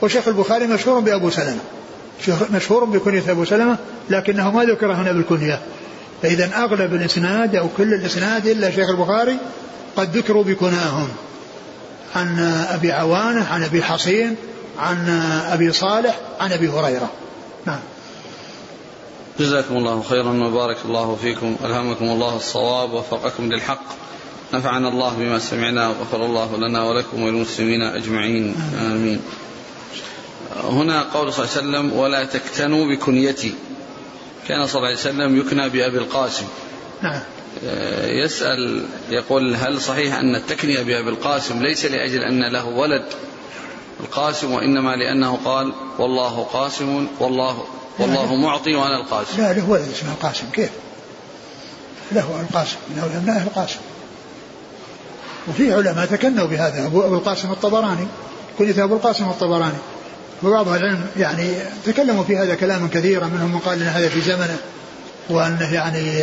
[0.02, 1.60] وشيخ البخاري مشهور بأبو سلمة.
[2.50, 3.76] مشهور بكنية أبو سلمة
[4.10, 5.60] لكنه ما ذكر هنا بالكنية.
[6.22, 9.36] فإذا أغلب الإسناد أو كل الإسناد إلا شيخ البخاري
[9.96, 11.08] قد ذكروا بكناهم.
[12.16, 12.38] عن
[12.70, 14.36] أبي عوانة عن أبي حصين
[14.78, 15.08] عن
[15.50, 17.10] أبي صالح عن أبي هريرة.
[17.66, 17.80] نعم.
[19.38, 21.56] جزاكم الله خيرا وبارك الله فيكم.
[21.64, 23.82] ألهمكم الله الصواب ووفقكم للحق.
[24.54, 28.54] نفعنا الله بما سمعنا وغفر الله لنا ولكم وللمسلمين أجمعين.
[28.80, 29.20] آمين.
[30.64, 33.54] هنا قول صلى الله عليه وسلم ولا تكتنوا بكنيتي.
[34.48, 36.46] كان صلى الله عليه وسلم يكنى بأبي القاسم.
[37.02, 37.20] نعم.
[37.64, 43.04] آه، يسأل يقول هل صحيح أن التكنية بأبي القاسم ليس لأجل أن له ولد
[44.00, 47.64] القاسم وإنما لأنه قال والله قاسم والله
[47.98, 49.42] والله معطي وأنا القاسم.
[49.42, 50.44] لا له ولد اسمه القاسم.
[50.52, 50.70] كيف؟
[52.12, 52.76] له القاسم.
[52.90, 53.80] من أبناء القاسم.
[55.48, 56.86] وفي علماء تكنوا بهذا.
[56.86, 58.06] أبو, أبو القاسم الطبراني.
[58.58, 59.78] كنيته أبو القاسم الطبراني.
[60.42, 61.54] وبعض العلم يعني
[61.86, 64.56] تكلموا في هذا كلاما كثيرا منهم من قال إن هذا في زمنه
[65.30, 66.22] وأنه يعني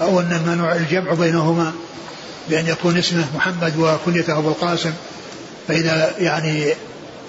[0.00, 1.72] أو أن منوع الجمع بينهما
[2.48, 4.92] بأن يكون اسمه محمد وكنيته أبو القاسم.
[5.68, 6.74] فإذا يعني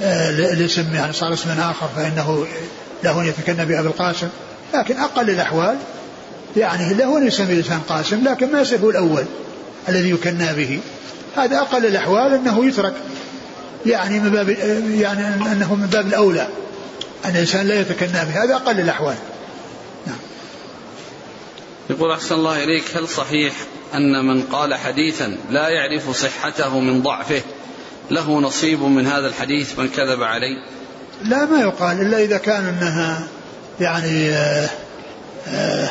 [0.02, 2.46] آه، الاسم يعني صار اسما آخر فإنه
[3.04, 4.30] له ان يتكنى بأبي القاسم
[4.74, 5.78] لكن أقل الأحوال
[6.58, 9.26] يعني له ان يسمي الإنسان قاسم لكن ما يصفه الأول
[9.90, 10.80] الذي يكنى به.
[11.36, 12.94] هذا أقل الأحوال أنه يترك
[13.86, 14.50] يعني من باب
[15.00, 16.48] يعني أنه من باب الأولى
[17.26, 18.44] أن الإنسان لا يتكنى به.
[18.44, 19.16] هذا أقل الأحوال.
[20.08, 20.18] نعم.
[21.90, 23.54] يقول أحسن الله إليك هل صحيح
[23.94, 27.42] أن من قال حديثا لا يعرف صحته من ضعفه
[28.12, 30.81] له نصيب من هذا الحديث من كذب عليه؟
[31.24, 33.20] لا ما يقال إلا إذا كان أنها
[33.80, 34.70] يعني آه،
[35.48, 35.88] آآ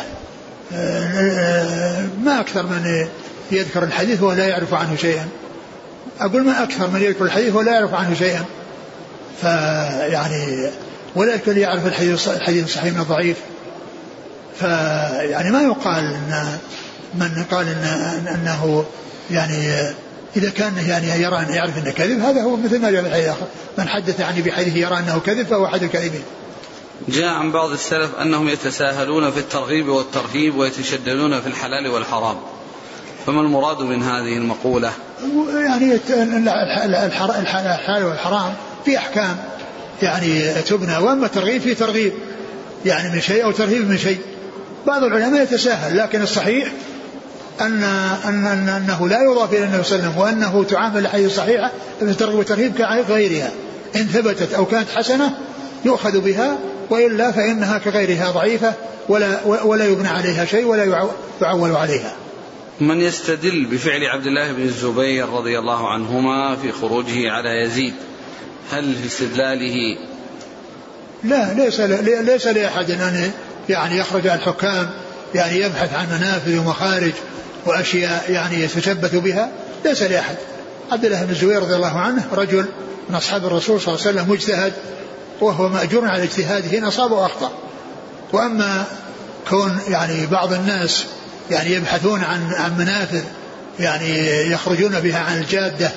[0.72, 3.08] آه، ما أكثر من
[3.50, 5.28] يذكر الحديث ولا يعرف عنه شيئا.
[6.20, 8.44] أقول ما أكثر من يذكر الحديث ولا يعرف عنه شيئا.
[9.40, 10.70] فيعني
[11.14, 13.36] ولا يعرف الحديث الحديث الصحيح من الضعيف
[14.60, 16.58] فيعني ما يقال إن
[17.14, 18.84] من قال إن إنه
[19.30, 19.90] يعني
[20.36, 23.24] إذا كان يعني يرى ان يعرف أنه كذب هذا هو مثل ما جاء في الحديث
[23.24, 23.46] الآخر
[23.78, 26.22] من حدث يعني بحديث يرى أنه كذب فهو أحد الكاذبين.
[27.08, 32.36] جاء عن بعض السلف أنهم يتساهلون في الترغيب والترهيب ويتشددون في الحلال والحرام.
[33.26, 34.92] فما المراد من هذه المقولة
[35.54, 35.98] يعني
[37.74, 38.54] الحلال والحرام
[38.84, 39.36] في أحكام
[40.02, 42.12] يعني تبنى وأما الترغيب في ترغيب
[42.84, 44.18] يعني من شيء أو ترهيب من شيء
[44.86, 46.68] بعض العلماء يتساهل لكن الصحيح
[47.60, 47.82] أن
[48.24, 51.70] أن أن أنه لا يضاف إلى النبي صلى الله عليه وسلم وأنه تعامل الأحاديث الصحيحة
[51.98, 53.50] في الترغيب والترهيب كغيرها
[53.96, 55.34] إن ثبتت أو كانت حسنة
[55.84, 56.58] يؤخذ بها
[56.90, 58.74] وإلا فإنها كغيرها ضعيفة
[59.08, 61.08] ولا ولا يبنى عليها شيء ولا
[61.42, 62.12] يعول عليها.
[62.80, 67.94] من يستدل بفعل عبد الله بن الزبير رضي الله عنهما في خروجه على يزيد
[68.72, 69.98] هل في استدلاله؟
[71.24, 73.30] لا ليس ليس لأحد أن
[73.68, 74.90] يعني يخرج على الحكام
[75.34, 77.12] يعني يبحث عن منافذ ومخارج.
[77.66, 79.50] وأشياء يعني يتشبث بها
[79.84, 80.36] ليس لأحد.
[80.92, 82.66] عبد الله بن الزبير رضي الله عنه رجل
[83.08, 84.72] من أصحاب الرسول صلى الله عليه وسلم مجتهد
[85.40, 87.52] وهو مأجور على اجتهاده إن اصاب واخطا
[88.32, 88.84] وأما
[89.48, 91.04] كون يعني بعض الناس
[91.50, 93.22] يعني يبحثون عن عن منافذ
[93.80, 95.90] يعني يخرجون بها عن الجادة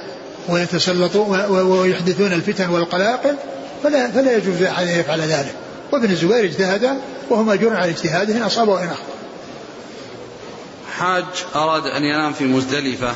[0.50, 3.36] ويتسلطون ويحدثون الفتن والقلاقل
[3.84, 5.56] فلا فلا يجوز لاحد أن يفعل ذلك.
[5.92, 6.90] وابن الزبير اجتهد
[7.30, 9.13] وهو مأجور على اجتهاده إن اصاب وإن أخطأ.
[11.04, 11.26] حاج
[11.56, 13.14] أراد أن ينام في مزدلفة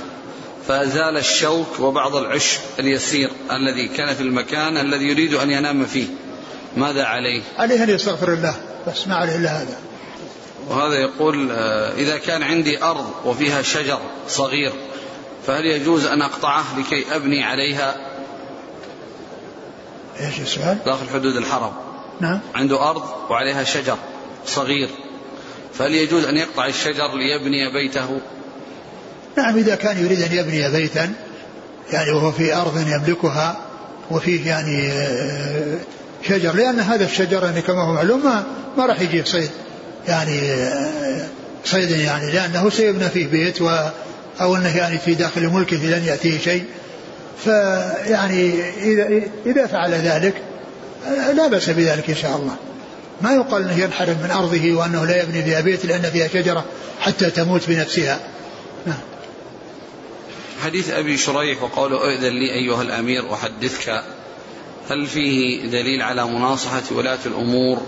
[0.67, 6.07] فأزال الشوك وبعض العشب اليسير الذي كان في المكان الذي يريد أن ينام فيه
[6.77, 8.55] ماذا عليه؟ عليه أن يستغفر الله
[8.87, 9.77] بس ما عليه إلا هذا.
[10.69, 14.73] وهذا يقول آه، إذا كان عندي أرض وفيها شجر صغير
[15.47, 17.95] فهل يجوز أن أقطعه لكي أبني عليها
[20.19, 21.71] إيش السؤال؟ داخل حدود الحرم
[22.19, 23.97] نعم عنده أرض وعليها شجر
[24.45, 24.89] صغير
[25.79, 28.21] فهل يجوز أن يقطع الشجر ليبني بيته؟
[29.37, 31.13] نعم إذا كان يريد أن يبني بيتا
[31.93, 33.57] يعني وهو في أرض يملكها
[34.11, 35.77] وفيه يعني آه،
[36.23, 38.23] شجر لأن هذا الشجر يعني كما هو معلوم
[38.77, 39.49] ما, راح يجيه صيد
[40.07, 40.41] يعني
[41.65, 43.69] صيد يعني لأنه سيبنى فيه بيت و
[44.41, 46.63] أو أنه يعني في داخل ملكه لن يأتيه شيء.
[47.43, 48.53] فيعني
[48.83, 50.33] إذا إذا فعل ذلك
[51.33, 52.55] لا بأس بذلك إن شاء الله.
[53.21, 56.65] ما يقال أنه ينحرم من أرضه وأنه لا يبني فيها بيت لأن فيها شجرة
[56.99, 58.19] حتى تموت بنفسها.
[58.85, 58.99] نعم.
[60.63, 64.03] حديث أبي شريح وقوله ائذن لي أيها الأمير أحدثك.
[64.89, 67.81] هل فيه دليل على مناصحة ولاة الأمور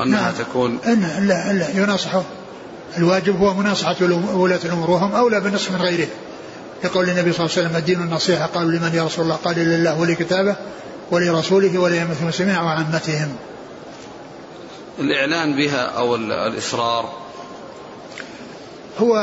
[0.00, 0.32] أنها نعم.
[0.32, 2.24] تكون؟ أن لا لا يناصحه.
[2.96, 3.96] الواجب هو مناصحة
[4.34, 6.08] ولاة الأمور وهم أولى بالنصح من غيره.
[6.84, 10.00] يقول النبي صلى الله عليه وسلم الدين النصيحة قالوا لمن يا رسول الله؟ قال لله
[10.00, 10.56] ولكتابه
[11.10, 13.36] ولرسوله ولأئمة المسلمين وعامتهم.
[15.00, 17.20] الإعلان بها أو الإصرار؟
[19.00, 19.16] هو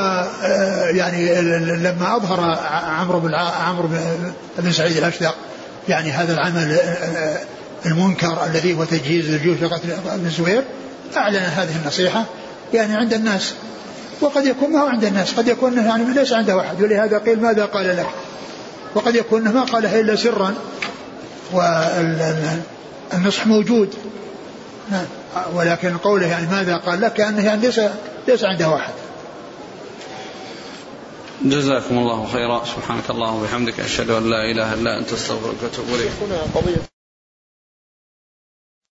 [0.44, 2.58] آه، يعني لما أظهر
[3.00, 3.90] عمرو بن عمرو
[4.58, 5.36] بن سعيد الأشدق
[5.90, 7.40] يعني هذا العمل آه، آه،
[7.86, 10.64] المنكر الذي هو تجهيز الجيوش لقتل ابن الزبير
[11.18, 12.26] أعلن هذه النصيحة
[12.74, 13.54] يعني عند الناس.
[14.22, 17.66] وقد يكون ما هو عند الناس قد يكون يعني ليس عنده أحد ولهذا قيل ماذا
[17.66, 18.08] قال لك؟
[18.96, 20.54] وقد يكون ما قالها إلا سرا
[21.54, 23.94] والنصح موجود.
[24.92, 25.06] نعم.
[25.54, 27.82] ولكن قوله يعني ماذا قال لك كأنه يعني ليس
[28.28, 28.94] ليس عنده أحد.
[31.42, 32.64] جزاكم الله خيرا.
[32.66, 36.87] سبحانك اللهم وبحمدك أشهد أن لا إله إلا أنت أستغفرك وأتوب إليك.